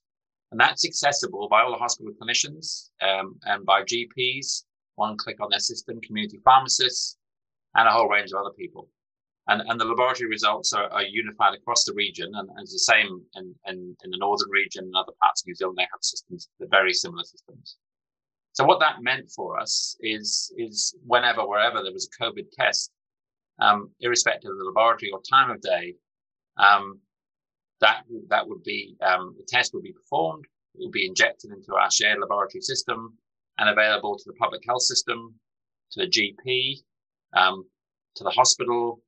And 0.51 0.59
that's 0.59 0.85
accessible 0.85 1.47
by 1.49 1.61
all 1.61 1.71
the 1.71 1.77
hospital 1.77 2.13
clinicians 2.21 2.89
um, 3.01 3.37
and 3.43 3.65
by 3.65 3.83
GPs, 3.83 4.63
one 4.95 5.17
click 5.17 5.41
on 5.41 5.49
their 5.49 5.59
system, 5.59 5.99
community 6.01 6.39
pharmacists, 6.45 7.17
and 7.75 7.87
a 7.87 7.91
whole 7.91 8.07
range 8.07 8.31
of 8.31 8.39
other 8.39 8.53
people. 8.57 8.87
And, 9.47 9.61
and 9.67 9.79
the 9.79 9.85
laboratory 9.85 10.27
results 10.27 10.73
are, 10.73 10.89
are 10.89 11.03
unified 11.03 11.53
across 11.53 11.83
the 11.83 11.93
region, 11.93 12.31
and, 12.33 12.49
and 12.49 12.59
it's 12.61 12.73
the 12.73 12.79
same 12.79 13.21
in, 13.35 13.53
in, 13.67 13.95
in, 14.03 14.09
the 14.09 14.17
northern 14.17 14.49
region 14.49 14.85
and 14.85 14.95
other 14.95 15.11
parts 15.21 15.43
of 15.43 15.47
New 15.47 15.55
Zealand. 15.55 15.77
They 15.77 15.83
have 15.83 16.01
systems, 16.01 16.49
they're 16.59 16.67
very 16.67 16.93
similar 16.93 17.23
systems. 17.23 17.77
So 18.53 18.63
what 18.63 18.79
that 18.79 19.03
meant 19.03 19.29
for 19.29 19.59
us 19.59 19.97
is, 19.99 20.51
is 20.57 20.95
whenever, 21.05 21.47
wherever 21.47 21.83
there 21.83 21.93
was 21.93 22.09
a 22.09 22.23
COVID 22.23 22.49
test, 22.57 22.91
um, 23.59 23.91
irrespective 23.99 24.49
of 24.49 24.57
the 24.57 24.65
laboratory 24.65 25.11
or 25.11 25.21
time 25.29 25.51
of 25.51 25.61
day, 25.61 25.95
um, 26.57 26.99
that 27.81 28.03
that 28.29 28.47
would 28.47 28.63
be 28.63 28.95
um, 29.01 29.35
the 29.37 29.45
test 29.47 29.73
would 29.73 29.83
be 29.83 29.93
performed. 29.93 30.45
It 30.75 30.85
would 30.85 30.91
be 30.91 31.05
injected 31.05 31.51
into 31.51 31.75
our 31.75 31.91
shared 31.91 32.19
laboratory 32.19 32.61
system 32.61 33.17
and 33.57 33.69
available 33.69 34.17
to 34.17 34.23
the 34.25 34.33
public 34.33 34.61
health 34.67 34.81
system, 34.81 35.35
to 35.91 36.05
the 36.05 36.09
GP, 36.09 36.77
um, 37.35 37.65
to 38.15 38.23
the 38.23 38.29
hospital, 38.31 39.01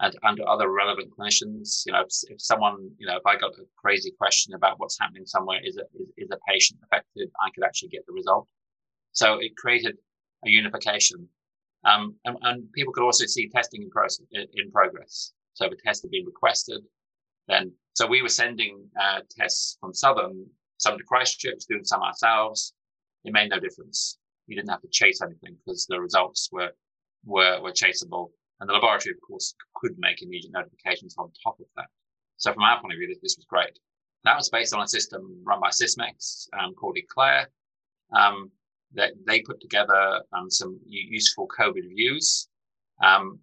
and, 0.00 0.14
and 0.22 0.40
other 0.40 0.70
relevant 0.70 1.10
clinicians. 1.16 1.82
You 1.86 1.92
know, 1.92 2.00
if, 2.00 2.08
if, 2.28 2.40
someone, 2.40 2.90
you 2.98 3.06
know, 3.06 3.16
if 3.16 3.26
I 3.26 3.36
got 3.36 3.52
a 3.52 3.64
crazy 3.76 4.12
question 4.18 4.54
about 4.54 4.78
what's 4.78 4.98
happening 4.98 5.26
somewhere, 5.26 5.60
is 5.64 5.76
a, 5.76 5.82
is, 6.00 6.08
is 6.16 6.30
a 6.30 6.38
patient 6.48 6.80
affected? 6.84 7.30
I 7.40 7.50
could 7.54 7.64
actually 7.64 7.90
get 7.90 8.06
the 8.06 8.12
result. 8.12 8.48
So 9.12 9.38
it 9.38 9.56
created 9.56 9.96
a 10.44 10.50
unification. 10.50 11.28
Um, 11.84 12.16
and, 12.24 12.36
and, 12.42 12.72
people 12.72 12.92
could 12.92 13.04
also 13.04 13.26
see 13.26 13.48
testing 13.48 13.82
in, 13.82 13.90
process, 13.90 14.26
in 14.32 14.70
progress. 14.72 15.32
So 15.52 15.66
if 15.66 15.72
a 15.72 15.76
test 15.76 16.02
had 16.02 16.10
been 16.10 16.24
requested, 16.24 16.82
then 17.46 17.72
so 17.92 18.06
we 18.06 18.22
were 18.22 18.28
sending 18.28 18.86
uh, 19.00 19.20
tests 19.30 19.76
from 19.80 19.94
Southern, 19.94 20.46
some 20.78 20.98
to 20.98 21.04
Christchurch, 21.04 21.64
doing 21.68 21.84
some 21.84 22.02
ourselves. 22.02 22.74
It 23.24 23.32
made 23.32 23.50
no 23.50 23.60
difference. 23.60 24.18
You 24.46 24.56
didn't 24.56 24.70
have 24.70 24.82
to 24.82 24.88
chase 24.88 25.20
anything 25.22 25.56
because 25.64 25.86
the 25.86 26.00
results 26.00 26.48
were 26.50 26.70
were 27.24 27.60
were 27.62 27.72
chaseable, 27.72 28.30
and 28.60 28.68
the 28.68 28.74
laboratory, 28.74 29.14
of 29.14 29.20
course, 29.26 29.54
could 29.74 29.94
make 29.98 30.22
immediate 30.22 30.52
notifications 30.52 31.14
on 31.18 31.30
top 31.42 31.58
of 31.60 31.66
that. 31.76 31.86
So 32.36 32.52
from 32.52 32.62
our 32.62 32.80
point 32.80 32.94
of 32.94 32.98
view, 32.98 33.08
this, 33.08 33.18
this 33.22 33.36
was 33.36 33.46
great. 33.46 33.78
That 34.24 34.36
was 34.36 34.48
based 34.48 34.74
on 34.74 34.82
a 34.82 34.88
system 34.88 35.42
run 35.44 35.60
by 35.60 35.70
Sysmex 35.70 36.48
um, 36.58 36.74
called 36.74 36.96
Eclair. 36.96 37.48
Um, 38.12 38.50
that 38.94 39.12
they 39.26 39.40
put 39.42 39.60
together 39.60 40.22
um, 40.32 40.50
some 40.50 40.78
useful 40.86 41.48
COVID 41.48 41.88
views, 41.88 42.48
um, 43.02 43.38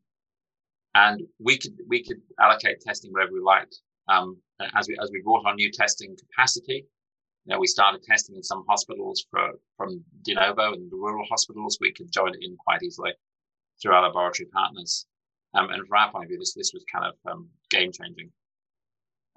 and 0.95 1.21
we 1.39 1.57
could 1.57 1.73
we 1.87 2.03
could 2.03 2.21
allocate 2.39 2.79
testing 2.81 3.11
wherever 3.11 3.33
we 3.33 3.41
liked. 3.41 3.75
Um, 4.07 4.37
as 4.75 4.87
we 4.87 4.97
as 5.01 5.09
we 5.11 5.21
brought 5.21 5.45
on 5.45 5.55
new 5.55 5.71
testing 5.71 6.15
capacity, 6.17 6.85
you 7.45 7.53
know, 7.53 7.59
we 7.59 7.67
started 7.67 8.03
testing 8.03 8.35
in 8.35 8.43
some 8.43 8.63
hospitals 8.67 9.25
for, 9.29 9.51
from 9.77 10.03
de 10.23 10.35
novo 10.35 10.73
and 10.73 10.91
the 10.91 10.95
rural 10.95 11.25
hospitals. 11.29 11.77
We 11.81 11.93
could 11.93 12.11
join 12.11 12.31
in 12.41 12.55
quite 12.57 12.83
easily 12.83 13.13
through 13.81 13.93
our 13.93 14.03
laboratory 14.03 14.47
partners. 14.53 15.05
Um, 15.53 15.69
and 15.69 15.85
from 15.87 15.97
our 15.97 16.11
point 16.11 16.25
of 16.25 16.29
view, 16.29 16.39
this 16.39 16.53
this 16.53 16.71
was 16.73 16.85
kind 16.91 17.05
of 17.05 17.31
um, 17.31 17.49
game 17.69 17.91
changing. 17.91 18.31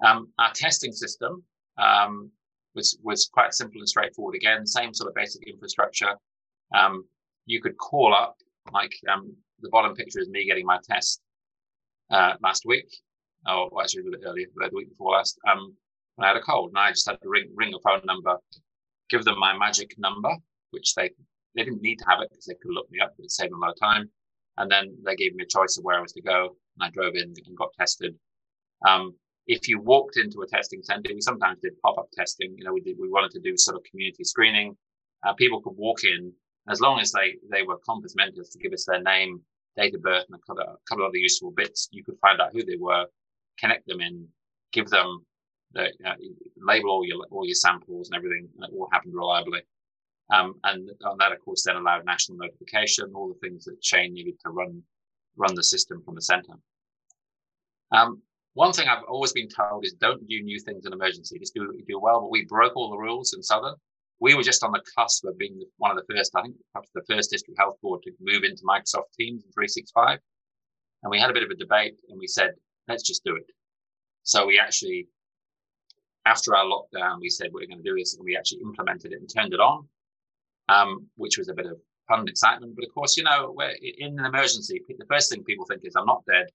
Um, 0.05 0.29
our 0.39 0.51
testing 0.53 0.91
system 0.91 1.43
um, 1.77 2.31
was 2.73 2.97
was 3.03 3.27
quite 3.27 3.53
simple 3.53 3.79
and 3.81 3.89
straightforward. 3.89 4.35
Again, 4.35 4.65
same 4.65 4.93
sort 4.93 5.09
of 5.09 5.15
basic 5.15 5.47
infrastructure. 5.47 6.15
Um, 6.73 7.05
you 7.45 7.61
could 7.61 7.77
call 7.77 8.13
up 8.13 8.37
like 8.71 8.93
um, 9.11 9.35
the 9.59 9.69
bottom 9.69 9.95
picture 9.95 10.19
is 10.19 10.29
me 10.29 10.45
getting 10.45 10.65
my 10.65 10.79
test 10.87 11.21
uh, 12.11 12.33
last 12.41 12.63
week 12.65 12.87
or 13.47 13.69
well, 13.71 13.81
actually 13.81 14.01
a 14.01 14.05
little 14.05 14.19
bit 14.19 14.27
earlier, 14.27 14.47
the 14.55 14.69
week 14.73 14.89
before 14.89 15.13
last, 15.13 15.37
um, 15.49 15.75
I 16.19 16.27
had 16.27 16.37
a 16.37 16.41
cold 16.41 16.69
and 16.69 16.77
I 16.77 16.91
just 16.91 17.07
had 17.07 17.21
to 17.21 17.29
ring, 17.29 17.49
ring 17.55 17.73
a 17.73 17.79
phone 17.79 18.01
number, 18.05 18.37
give 19.09 19.23
them 19.23 19.39
my 19.39 19.55
magic 19.57 19.95
number, 19.97 20.31
which 20.71 20.95
they, 20.95 21.11
they 21.55 21.63
didn't 21.63 21.81
need 21.81 21.99
to 21.99 22.05
have 22.07 22.21
it 22.21 22.29
because 22.29 22.45
they 22.45 22.55
could 22.55 22.71
look 22.71 22.89
me 22.89 22.99
up, 22.99 23.13
it 23.19 23.31
saved 23.31 23.51
them 23.51 23.61
a 23.61 23.65
lot 23.65 23.73
of 23.73 23.79
time. 23.79 24.09
And 24.57 24.71
then 24.71 24.97
they 25.05 25.15
gave 25.15 25.35
me 25.35 25.43
a 25.43 25.47
choice 25.47 25.77
of 25.77 25.83
where 25.83 25.97
I 25.97 26.01
was 26.01 26.13
to 26.13 26.21
go 26.21 26.55
and 26.79 26.87
I 26.87 26.89
drove 26.91 27.15
in 27.15 27.33
and 27.45 27.57
got 27.57 27.73
tested. 27.77 28.15
Um, 28.85 29.13
if 29.47 29.67
you 29.67 29.79
walked 29.79 30.17
into 30.17 30.41
a 30.41 30.47
testing 30.47 30.81
center, 30.81 31.13
we 31.13 31.21
sometimes 31.21 31.59
did 31.61 31.79
pop-up 31.81 32.09
testing. 32.13 32.55
You 32.57 32.65
know, 32.65 32.73
we 32.73 32.81
did, 32.81 32.97
we 32.99 33.09
wanted 33.09 33.31
to 33.31 33.39
do 33.39 33.57
sort 33.57 33.77
of 33.77 33.83
community 33.83 34.23
screening. 34.23 34.75
Uh, 35.25 35.33
people 35.33 35.61
could 35.61 35.75
walk 35.77 36.03
in 36.03 36.33
as 36.69 36.81
long 36.81 36.99
as 36.99 37.11
they, 37.11 37.35
they 37.51 37.63
were 37.63 37.77
compos 37.87 38.15
mentis 38.15 38.49
to 38.49 38.59
give 38.59 38.73
us 38.73 38.85
their 38.85 39.01
name, 39.01 39.41
date 39.77 39.93
of 39.95 40.01
birth, 40.01 40.25
and 40.29 40.39
a 40.39 40.45
couple, 40.45 40.63
a 40.63 40.77
couple 40.87 41.05
of 41.05 41.09
other 41.09 41.17
useful 41.17 41.51
bits. 41.51 41.87
You 41.91 42.03
could 42.03 42.17
find 42.19 42.41
out 42.41 42.53
who 42.53 42.63
they 42.63 42.77
were, 42.79 43.05
connect 43.59 43.87
them 43.87 44.01
in, 44.01 44.27
give 44.71 44.89
them 44.89 45.25
the 45.73 45.91
label 46.57 46.89
all 46.89 47.05
your 47.05 47.21
all 47.31 47.45
your 47.45 47.55
samples 47.55 48.09
and 48.09 48.15
everything, 48.15 48.47
and 48.55 48.65
it 48.65 48.71
all 48.73 48.89
happened 48.91 49.13
reliably. 49.13 49.61
Um, 50.33 50.55
and, 50.63 50.89
and 51.01 51.19
that, 51.19 51.31
of 51.31 51.39
course, 51.39 51.63
then 51.63 51.75
allowed 51.75 52.05
national 52.05 52.37
notification, 52.37 53.11
all 53.13 53.27
the 53.27 53.47
things 53.47 53.65
that 53.65 53.83
Shayne 53.83 54.13
needed 54.13 54.39
to 54.43 54.49
run 54.49 54.81
run 55.37 55.53
the 55.53 55.63
system 55.63 56.01
from 56.03 56.15
the 56.15 56.21
center. 56.21 56.53
Um, 57.91 58.21
one 58.53 58.71
thing 58.71 58.87
I've 58.87 59.03
always 59.03 59.33
been 59.33 59.49
told 59.49 59.83
is 59.85 59.93
don't 59.93 60.25
do 60.27 60.41
new 60.41 60.59
things 60.59 60.85
in 60.85 60.93
emergency. 60.93 61.37
Just 61.39 61.53
do 61.53 61.73
do 61.87 61.99
well. 61.99 62.21
But 62.21 62.31
we 62.31 62.45
broke 62.45 62.75
all 62.75 62.89
the 62.89 62.97
rules 62.97 63.33
in 63.33 63.43
Southern. 63.43 63.75
We 64.19 64.33
were 64.33 64.43
just 64.43 64.63
on 64.63 64.71
the 64.71 64.81
cusp 64.97 65.25
of 65.25 65.37
being 65.37 65.61
one 65.77 65.91
of 65.91 65.97
the 65.97 66.15
first, 66.15 66.31
I 66.35 66.41
think, 66.41 66.55
perhaps 66.71 66.89
the 66.95 67.03
first 67.09 67.31
district 67.31 67.59
health 67.59 67.75
board 67.81 68.01
to 68.03 68.11
move 68.21 68.45
into 68.45 68.63
Microsoft 68.63 69.11
Teams 69.19 69.43
and 69.43 69.53
365. 69.53 70.19
And 71.03 71.11
we 71.11 71.19
had 71.19 71.29
a 71.29 71.33
bit 71.33 71.43
of 71.43 71.49
a 71.49 71.55
debate 71.55 71.95
and 72.09 72.17
we 72.17 72.27
said, 72.27 72.51
let's 72.87 73.03
just 73.03 73.25
do 73.25 73.35
it. 73.35 73.45
So 74.23 74.47
we 74.47 74.57
actually, 74.57 75.07
after 76.25 76.55
our 76.55 76.65
lockdown, 76.65 77.19
we 77.19 77.29
said 77.29 77.49
we're 77.51 77.67
going 77.67 77.83
to 77.83 77.83
do 77.83 77.95
this, 77.95 78.15
and 78.15 78.23
we 78.25 78.35
actually 78.35 78.61
implemented 78.61 79.11
it 79.11 79.19
and 79.19 79.29
turned 79.29 79.53
it 79.53 79.59
on. 79.59 79.87
Um, 80.69 81.07
which 81.15 81.37
was 81.37 81.49
a 81.49 81.53
bit 81.53 81.65
of 81.65 81.77
fun 82.07 82.19
and 82.19 82.29
excitement. 82.29 82.75
But 82.75 82.85
of 82.85 82.93
course, 82.93 83.17
you 83.17 83.23
know, 83.23 83.55
in 83.99 84.19
an 84.19 84.25
emergency. 84.25 84.81
The 84.87 85.05
first 85.09 85.31
thing 85.31 85.43
people 85.43 85.65
think 85.65 85.81
is, 85.83 85.95
"I'm 85.95 86.05
not 86.05 86.23
dead, 86.25 86.47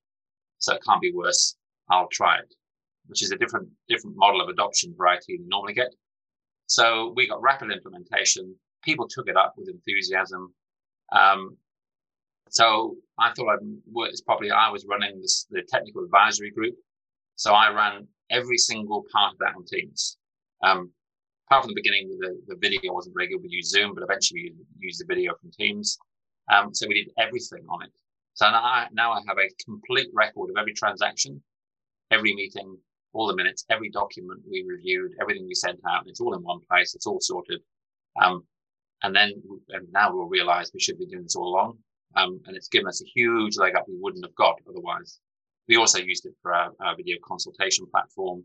so 0.58 0.74
it 0.74 0.82
can't 0.86 1.00
be 1.00 1.12
worse. 1.12 1.56
I'll 1.90 2.08
try 2.08 2.38
it," 2.38 2.54
which 3.06 3.22
is 3.22 3.32
a 3.32 3.36
different 3.36 3.68
different 3.88 4.16
model 4.16 4.40
of 4.40 4.48
adoption 4.48 4.94
variety 4.96 5.36
than 5.36 5.44
you 5.44 5.48
normally 5.48 5.74
get. 5.74 5.94
So 6.66 7.12
we 7.16 7.26
got 7.26 7.42
rapid 7.42 7.72
implementation. 7.72 8.54
People 8.82 9.08
took 9.08 9.28
it 9.28 9.36
up 9.36 9.54
with 9.56 9.68
enthusiasm. 9.68 10.54
Um, 11.12 11.56
so 12.48 12.96
I 13.18 13.32
thought 13.32 13.54
I'd 13.54 13.66
work. 13.90 14.10
It's 14.10 14.20
probably 14.20 14.50
I 14.50 14.70
was 14.70 14.86
running 14.86 15.20
this, 15.20 15.46
the 15.50 15.62
technical 15.68 16.04
advisory 16.04 16.50
group. 16.50 16.74
So 17.36 17.52
I 17.52 17.70
ran 17.70 18.06
every 18.30 18.58
single 18.58 19.04
part 19.12 19.32
of 19.32 19.38
that 19.38 19.54
on 19.56 19.64
Teams. 19.64 20.18
Um, 20.62 20.90
apart 21.50 21.64
from 21.64 21.70
the 21.70 21.82
beginning, 21.82 22.16
the, 22.20 22.40
the 22.46 22.56
video 22.56 22.92
wasn't 22.92 23.14
very 23.14 23.28
good. 23.28 23.42
We 23.42 23.48
used 23.50 23.70
Zoom, 23.70 23.94
but 23.94 24.04
eventually 24.04 24.52
we 24.78 24.86
used 24.86 25.00
the 25.00 25.12
video 25.12 25.34
from 25.40 25.50
Teams. 25.50 25.98
Um, 26.52 26.72
so 26.72 26.86
we 26.86 26.94
did 26.94 27.12
everything 27.18 27.64
on 27.68 27.82
it. 27.82 27.92
So 28.34 28.48
now 28.50 28.62
I, 28.62 28.86
now 28.92 29.12
I 29.12 29.20
have 29.26 29.38
a 29.38 29.50
complete 29.64 30.08
record 30.14 30.50
of 30.50 30.56
every 30.58 30.74
transaction, 30.74 31.42
every 32.12 32.34
meeting, 32.34 32.76
all 33.12 33.26
the 33.26 33.34
minutes, 33.34 33.64
every 33.68 33.90
document 33.90 34.40
we 34.48 34.64
reviewed, 34.66 35.12
everything 35.20 35.46
we 35.46 35.54
sent 35.54 35.80
out. 35.88 36.04
It's 36.06 36.20
all 36.20 36.34
in 36.34 36.42
one 36.42 36.60
place. 36.70 36.94
It's 36.94 37.06
all 37.06 37.18
sorted. 37.20 37.60
Um, 38.22 38.44
and 39.02 39.14
then 39.14 39.32
and 39.70 39.88
now 39.92 40.14
we'll 40.14 40.28
realize 40.28 40.70
we 40.72 40.80
should 40.80 40.98
be 40.98 41.06
doing 41.06 41.24
this 41.24 41.34
all 41.34 41.48
along. 41.48 41.78
Um, 42.16 42.40
and 42.46 42.56
it's 42.56 42.68
given 42.68 42.86
us 42.86 43.02
a 43.02 43.10
huge 43.12 43.56
leg 43.56 43.74
up 43.74 43.86
we 43.88 43.98
wouldn't 44.00 44.24
have 44.24 44.34
got 44.36 44.60
otherwise. 44.68 45.18
We 45.68 45.76
also 45.76 45.98
used 45.98 46.26
it 46.26 46.34
for 46.42 46.54
our, 46.54 46.70
our 46.80 46.96
video 46.96 47.16
consultation 47.24 47.86
platform. 47.90 48.44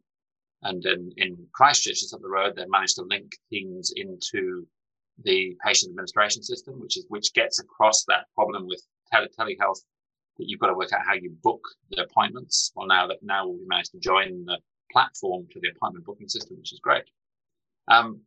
And 0.66 0.84
in, 0.84 1.12
in 1.18 1.48
Christchurch, 1.54 2.00
just 2.00 2.14
up 2.14 2.22
the 2.22 2.28
road, 2.28 2.56
they 2.56 2.66
managed 2.68 2.96
to 2.96 3.04
link 3.04 3.38
Teams 3.52 3.94
into 3.96 4.68
the 5.24 5.56
patient 5.64 5.92
administration 5.92 6.42
system, 6.42 6.80
which 6.80 6.98
is 6.98 7.06
which 7.08 7.34
gets 7.34 7.60
across 7.60 8.04
that 8.06 8.26
problem 8.34 8.66
with 8.66 8.82
tele- 9.14 9.30
telehealth 9.40 9.80
that 10.38 10.50
you've 10.50 10.60
got 10.60 10.68
to 10.68 10.74
work 10.74 10.92
out 10.92 11.06
how 11.06 11.14
you 11.14 11.32
book 11.44 11.62
the 11.92 12.02
appointments. 12.02 12.72
Well, 12.76 12.88
now 12.88 13.06
that 13.08 13.20
now 13.22 13.48
we've 13.48 13.68
managed 13.68 13.92
to 13.92 14.00
join 14.00 14.44
the 14.46 14.58
platform 14.92 15.46
to 15.52 15.60
the 15.62 15.70
appointment 15.70 16.06
booking 16.06 16.28
system, 16.28 16.58
which 16.58 16.74
is 16.74 16.80
great. 16.80 17.04
Um, 17.88 18.22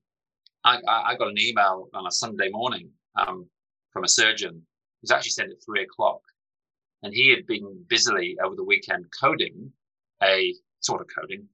I, 0.65 0.79
I, 0.87 1.17
got 1.17 1.29
an 1.29 1.39
email 1.39 1.89
on 1.93 2.07
a 2.07 2.11
Sunday 2.13 2.51
morning 2.51 2.91
um, 3.17 3.47
from 3.93 4.05
a 4.05 4.09
surgeon 4.09 4.63
who's 5.01 5.11
actually 5.11 5.31
sent 5.31 5.51
at 5.51 5.65
three 5.65 5.83
o'clock, 5.83 6.21
and 7.03 7.13
he 7.13 7.31
had 7.31 7.47
been 7.47 7.85
busily 7.89 8.37
over 8.43 8.55
the 8.55 8.65
weekend 8.65 9.07
coding 9.21 9.73
a 10.23 10.55
sort 10.81 11.01
of 11.01 11.09
coding 11.15 11.49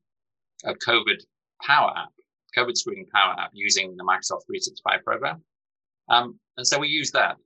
a 0.64 0.74
COVID 0.74 1.20
power 1.62 1.92
app, 1.96 2.10
COVID 2.56 2.76
screening 2.76 3.06
power 3.14 3.34
app 3.38 3.50
using 3.52 3.96
the 3.96 4.04
Microsoft 4.04 4.46
365 4.46 5.04
program. 5.04 5.42
Um, 6.08 6.38
and 6.56 6.66
so 6.66 6.78
we 6.78 6.88
use 6.88 7.10
that 7.12 7.36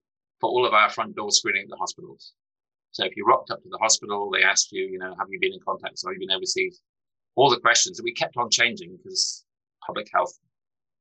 for 0.40 0.48
all 0.50 0.66
of 0.66 0.74
our 0.74 0.90
front 0.90 1.16
door 1.16 1.30
screening 1.30 1.62
at 1.62 1.68
the 1.68 1.76
hospitals. 1.76 2.32
So 2.90 3.04
if 3.04 3.16
you 3.16 3.24
rocked 3.26 3.50
up 3.50 3.62
to 3.62 3.68
the 3.68 3.78
hospital, 3.78 4.30
they 4.30 4.42
asked 4.42 4.72
you, 4.72 4.84
you 4.84 4.98
know, 4.98 5.14
have 5.18 5.28
you 5.30 5.38
been 5.40 5.52
in 5.52 5.60
contact? 5.66 6.00
Have 6.04 6.12
you 6.14 6.26
been 6.26 6.34
overseas? 6.34 6.80
All 7.36 7.50
the 7.50 7.60
questions 7.60 7.96
that 7.96 8.04
we 8.04 8.12
kept 8.12 8.36
on 8.36 8.50
changing 8.50 8.96
because 8.96 9.44
public 9.86 10.08
health 10.12 10.36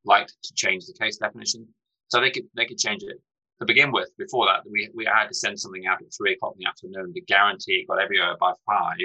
liked 0.05 0.35
to 0.43 0.53
change 0.53 0.85
the 0.85 0.93
case 0.93 1.17
definition. 1.17 1.67
So 2.09 2.21
they 2.21 2.31
could 2.31 2.45
they 2.55 2.65
could 2.65 2.77
change 2.77 3.03
it. 3.03 3.17
To 3.59 3.65
begin 3.65 3.91
with, 3.91 4.09
before 4.19 4.45
that, 4.45 4.69
we, 4.69 4.87
we 4.93 5.05
had 5.05 5.29
to 5.29 5.33
send 5.33 5.59
something 5.59 5.87
out 5.87 5.99
at 5.99 6.13
three 6.15 6.33
o'clock 6.33 6.53
in 6.53 6.59
the 6.59 6.69
afternoon 6.69 7.11
to 7.11 7.21
guarantee 7.21 7.81
it 7.81 7.87
got 7.87 7.99
everywhere 7.99 8.37
by 8.39 8.53
five 8.67 8.97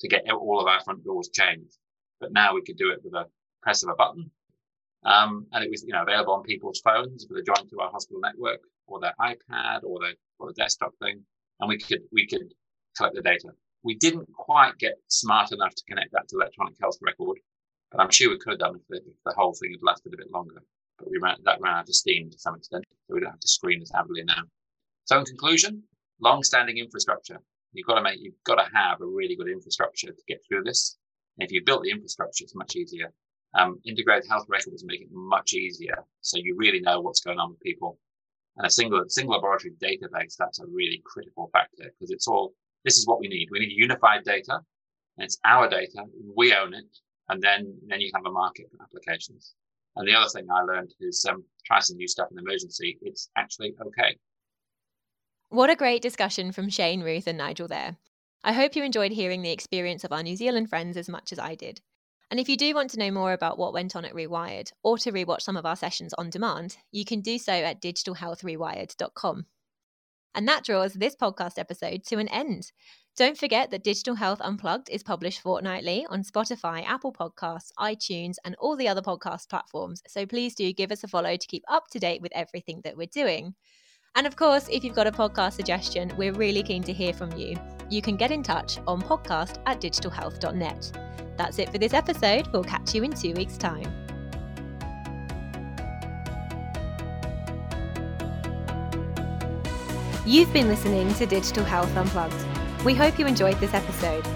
to 0.00 0.08
get 0.08 0.30
all 0.30 0.58
of 0.58 0.66
our 0.66 0.82
front 0.84 1.04
doors 1.04 1.28
changed. 1.28 1.76
But 2.20 2.32
now 2.32 2.54
we 2.54 2.62
could 2.62 2.76
do 2.76 2.90
it 2.90 3.00
with 3.04 3.14
a 3.14 3.26
press 3.62 3.82
of 3.82 3.90
a 3.90 3.94
button. 3.94 4.30
Um, 5.04 5.46
and 5.52 5.64
it 5.64 5.70
was, 5.70 5.84
you 5.84 5.92
know, 5.92 6.02
available 6.02 6.34
on 6.34 6.42
people's 6.42 6.80
phones 6.80 7.26
with 7.28 7.38
a 7.38 7.42
joint 7.42 7.70
to 7.70 7.80
our 7.80 7.90
hospital 7.90 8.20
network 8.20 8.60
or 8.86 9.00
their 9.00 9.14
iPad 9.20 9.84
or 9.84 10.00
the, 10.00 10.14
or 10.38 10.48
the 10.48 10.54
desktop 10.54 10.92
thing 11.00 11.24
and 11.60 11.68
we 11.68 11.78
could 11.78 12.02
we 12.12 12.26
could 12.26 12.52
collect 12.96 13.14
the 13.14 13.22
data. 13.22 13.48
We 13.82 13.94
didn't 13.94 14.32
quite 14.32 14.76
get 14.78 14.94
smart 15.08 15.52
enough 15.52 15.74
to 15.74 15.82
connect 15.88 16.12
that 16.12 16.28
to 16.28 16.36
electronic 16.36 16.74
health 16.80 16.98
record, 17.00 17.38
but 17.90 18.00
I'm 18.00 18.10
sure 18.10 18.30
we 18.30 18.38
could 18.38 18.52
have 18.52 18.58
done 18.58 18.76
if 18.76 18.82
the, 18.88 18.96
if 18.96 19.16
the 19.24 19.32
whole 19.32 19.54
thing 19.54 19.70
had 19.72 19.82
lasted 19.82 20.14
a 20.14 20.16
bit 20.16 20.30
longer. 20.32 20.62
But 20.98 21.10
we 21.10 21.18
ran 21.18 21.36
that 21.44 21.60
ran 21.60 21.74
out 21.74 21.88
of 21.88 21.94
steam 21.94 22.30
to 22.30 22.38
some 22.38 22.56
extent, 22.56 22.84
so 23.06 23.14
we 23.14 23.20
don't 23.20 23.30
have 23.30 23.40
to 23.40 23.48
screen 23.48 23.82
as 23.82 23.92
heavily 23.94 24.24
now. 24.24 24.42
So 25.04 25.18
in 25.18 25.24
conclusion, 25.24 25.82
long-standing 26.20 26.78
infrastructure. 26.78 27.38
You've 27.72 27.86
got 27.86 27.96
to 27.96 28.02
make 28.02 28.18
you've 28.20 28.42
got 28.44 28.56
to 28.56 28.68
have 28.74 29.00
a 29.00 29.06
really 29.06 29.36
good 29.36 29.48
infrastructure 29.48 30.08
to 30.08 30.22
get 30.26 30.40
through 30.48 30.64
this. 30.64 30.96
And 31.38 31.46
if 31.46 31.52
you 31.52 31.62
built 31.64 31.82
the 31.82 31.90
infrastructure, 31.90 32.44
it's 32.44 32.54
much 32.54 32.76
easier. 32.76 33.12
Um, 33.54 33.80
integrated 33.84 34.28
health 34.28 34.46
records 34.48 34.84
make 34.84 35.00
it 35.00 35.08
much 35.10 35.54
easier, 35.54 36.04
so 36.20 36.36
you 36.36 36.54
really 36.56 36.80
know 36.80 37.00
what's 37.00 37.20
going 37.20 37.38
on 37.38 37.50
with 37.50 37.60
people 37.60 37.98
and 38.58 38.66
a 38.66 38.70
single 38.70 39.04
single 39.08 39.36
laboratory 39.36 39.72
database, 39.80 40.36
that's 40.36 40.58
a 40.58 40.66
really 40.66 41.00
critical 41.04 41.48
factor 41.52 41.84
because 41.84 42.10
it's 42.10 42.26
all 42.26 42.52
this 42.84 42.98
is 42.98 43.06
what 43.06 43.20
we 43.20 43.28
need. 43.28 43.48
We 43.50 43.60
need 43.60 43.72
unified 43.72 44.24
data, 44.24 44.60
and 45.16 45.24
it's 45.24 45.38
our 45.44 45.68
data. 45.68 46.04
We 46.36 46.52
own 46.54 46.74
it, 46.74 46.84
and 47.28 47.40
then 47.40 47.78
then 47.86 48.00
you 48.00 48.10
have 48.14 48.26
a 48.26 48.30
market 48.30 48.66
for 48.70 48.82
applications. 48.82 49.54
And 49.96 50.06
the 50.06 50.14
other 50.14 50.28
thing 50.28 50.46
I 50.50 50.62
learned 50.62 50.92
is 51.00 51.24
um, 51.28 51.44
try 51.64 51.80
some 51.80 51.96
new 51.96 52.08
stuff 52.08 52.28
in 52.30 52.38
emergency. 52.38 52.98
It's 53.02 53.30
actually 53.36 53.74
okay. 53.80 54.16
What 55.50 55.70
a 55.70 55.76
great 55.76 56.02
discussion 56.02 56.52
from 56.52 56.68
Shayne, 56.68 57.00
Ruth, 57.02 57.26
and 57.26 57.38
Nigel 57.38 57.68
there. 57.68 57.96
I 58.44 58.52
hope 58.52 58.76
you 58.76 58.84
enjoyed 58.84 59.12
hearing 59.12 59.42
the 59.42 59.50
experience 59.50 60.04
of 60.04 60.12
our 60.12 60.22
New 60.22 60.36
Zealand 60.36 60.68
friends 60.68 60.96
as 60.96 61.08
much 61.08 61.32
as 61.32 61.38
I 61.38 61.54
did. 61.54 61.80
And 62.30 62.38
if 62.38 62.48
you 62.48 62.56
do 62.56 62.74
want 62.74 62.90
to 62.90 62.98
know 62.98 63.10
more 63.10 63.32
about 63.32 63.58
what 63.58 63.72
went 63.72 63.96
on 63.96 64.04
at 64.04 64.14
Rewired 64.14 64.70
or 64.82 64.98
to 64.98 65.12
rewatch 65.12 65.42
some 65.42 65.56
of 65.56 65.64
our 65.64 65.76
sessions 65.76 66.14
on 66.14 66.30
demand, 66.30 66.76
you 66.92 67.04
can 67.04 67.20
do 67.20 67.38
so 67.38 67.52
at 67.52 67.80
digitalhealthrewired.com. 67.80 69.46
And 70.34 70.46
that 70.46 70.64
draws 70.64 70.92
this 70.92 71.16
podcast 71.16 71.58
episode 71.58 72.04
to 72.04 72.18
an 72.18 72.28
end. 72.28 72.70
Don't 73.16 73.36
forget 73.38 73.70
that 73.70 73.82
Digital 73.82 74.14
Health 74.14 74.40
Unplugged 74.40 74.88
is 74.90 75.02
published 75.02 75.40
fortnightly 75.40 76.06
on 76.08 76.22
Spotify, 76.22 76.84
Apple 76.86 77.12
Podcasts, 77.12 77.72
iTunes, 77.78 78.36
and 78.44 78.54
all 78.60 78.76
the 78.76 78.86
other 78.86 79.02
podcast 79.02 79.48
platforms. 79.48 80.02
So 80.06 80.26
please 80.26 80.54
do 80.54 80.72
give 80.72 80.92
us 80.92 81.02
a 81.02 81.08
follow 81.08 81.36
to 81.36 81.46
keep 81.48 81.64
up 81.66 81.88
to 81.88 81.98
date 81.98 82.22
with 82.22 82.30
everything 82.36 82.82
that 82.84 82.96
we're 82.96 83.06
doing. 83.06 83.54
And 84.18 84.26
of 84.26 84.34
course, 84.34 84.68
if 84.68 84.82
you've 84.82 84.96
got 84.96 85.06
a 85.06 85.12
podcast 85.12 85.52
suggestion, 85.52 86.12
we're 86.16 86.32
really 86.32 86.64
keen 86.64 86.82
to 86.82 86.92
hear 86.92 87.12
from 87.12 87.30
you. 87.36 87.56
You 87.88 88.02
can 88.02 88.16
get 88.16 88.32
in 88.32 88.42
touch 88.42 88.78
on 88.84 89.00
podcast 89.00 89.60
at 89.64 89.80
digitalhealth.net. 89.80 90.90
That's 91.36 91.60
it 91.60 91.70
for 91.70 91.78
this 91.78 91.94
episode. 91.94 92.48
We'll 92.48 92.64
catch 92.64 92.96
you 92.96 93.04
in 93.04 93.12
two 93.12 93.32
weeks' 93.34 93.56
time. 93.56 93.86
You've 100.26 100.52
been 100.52 100.66
listening 100.66 101.14
to 101.14 101.24
Digital 101.24 101.62
Health 101.62 101.96
Unplugged. 101.96 102.44
We 102.84 102.96
hope 102.96 103.20
you 103.20 103.26
enjoyed 103.28 103.60
this 103.60 103.72
episode. 103.72 104.26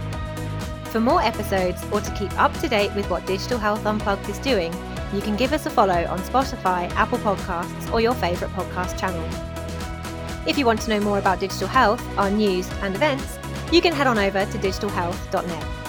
For 0.90 1.00
more 1.00 1.20
episodes 1.20 1.82
or 1.90 2.00
to 2.00 2.14
keep 2.14 2.32
up 2.38 2.56
to 2.60 2.68
date 2.68 2.94
with 2.94 3.10
what 3.10 3.26
Digital 3.26 3.58
Health 3.58 3.84
Unplugged 3.84 4.28
is 4.28 4.38
doing, 4.38 4.72
you 5.12 5.20
can 5.20 5.34
give 5.34 5.52
us 5.52 5.66
a 5.66 5.70
follow 5.70 6.04
on 6.04 6.20
Spotify, 6.20 6.88
Apple 6.92 7.18
Podcasts, 7.18 7.92
or 7.92 8.00
your 8.00 8.14
favourite 8.14 8.54
podcast 8.54 8.96
channel. 8.96 9.51
If 10.46 10.58
you 10.58 10.66
want 10.66 10.80
to 10.82 10.90
know 10.90 11.00
more 11.00 11.18
about 11.18 11.38
digital 11.38 11.68
health, 11.68 12.02
our 12.18 12.30
news 12.30 12.68
and 12.82 12.94
events, 12.94 13.38
you 13.70 13.80
can 13.80 13.92
head 13.92 14.06
on 14.06 14.18
over 14.18 14.44
to 14.44 14.58
digitalhealth.net. 14.58 15.81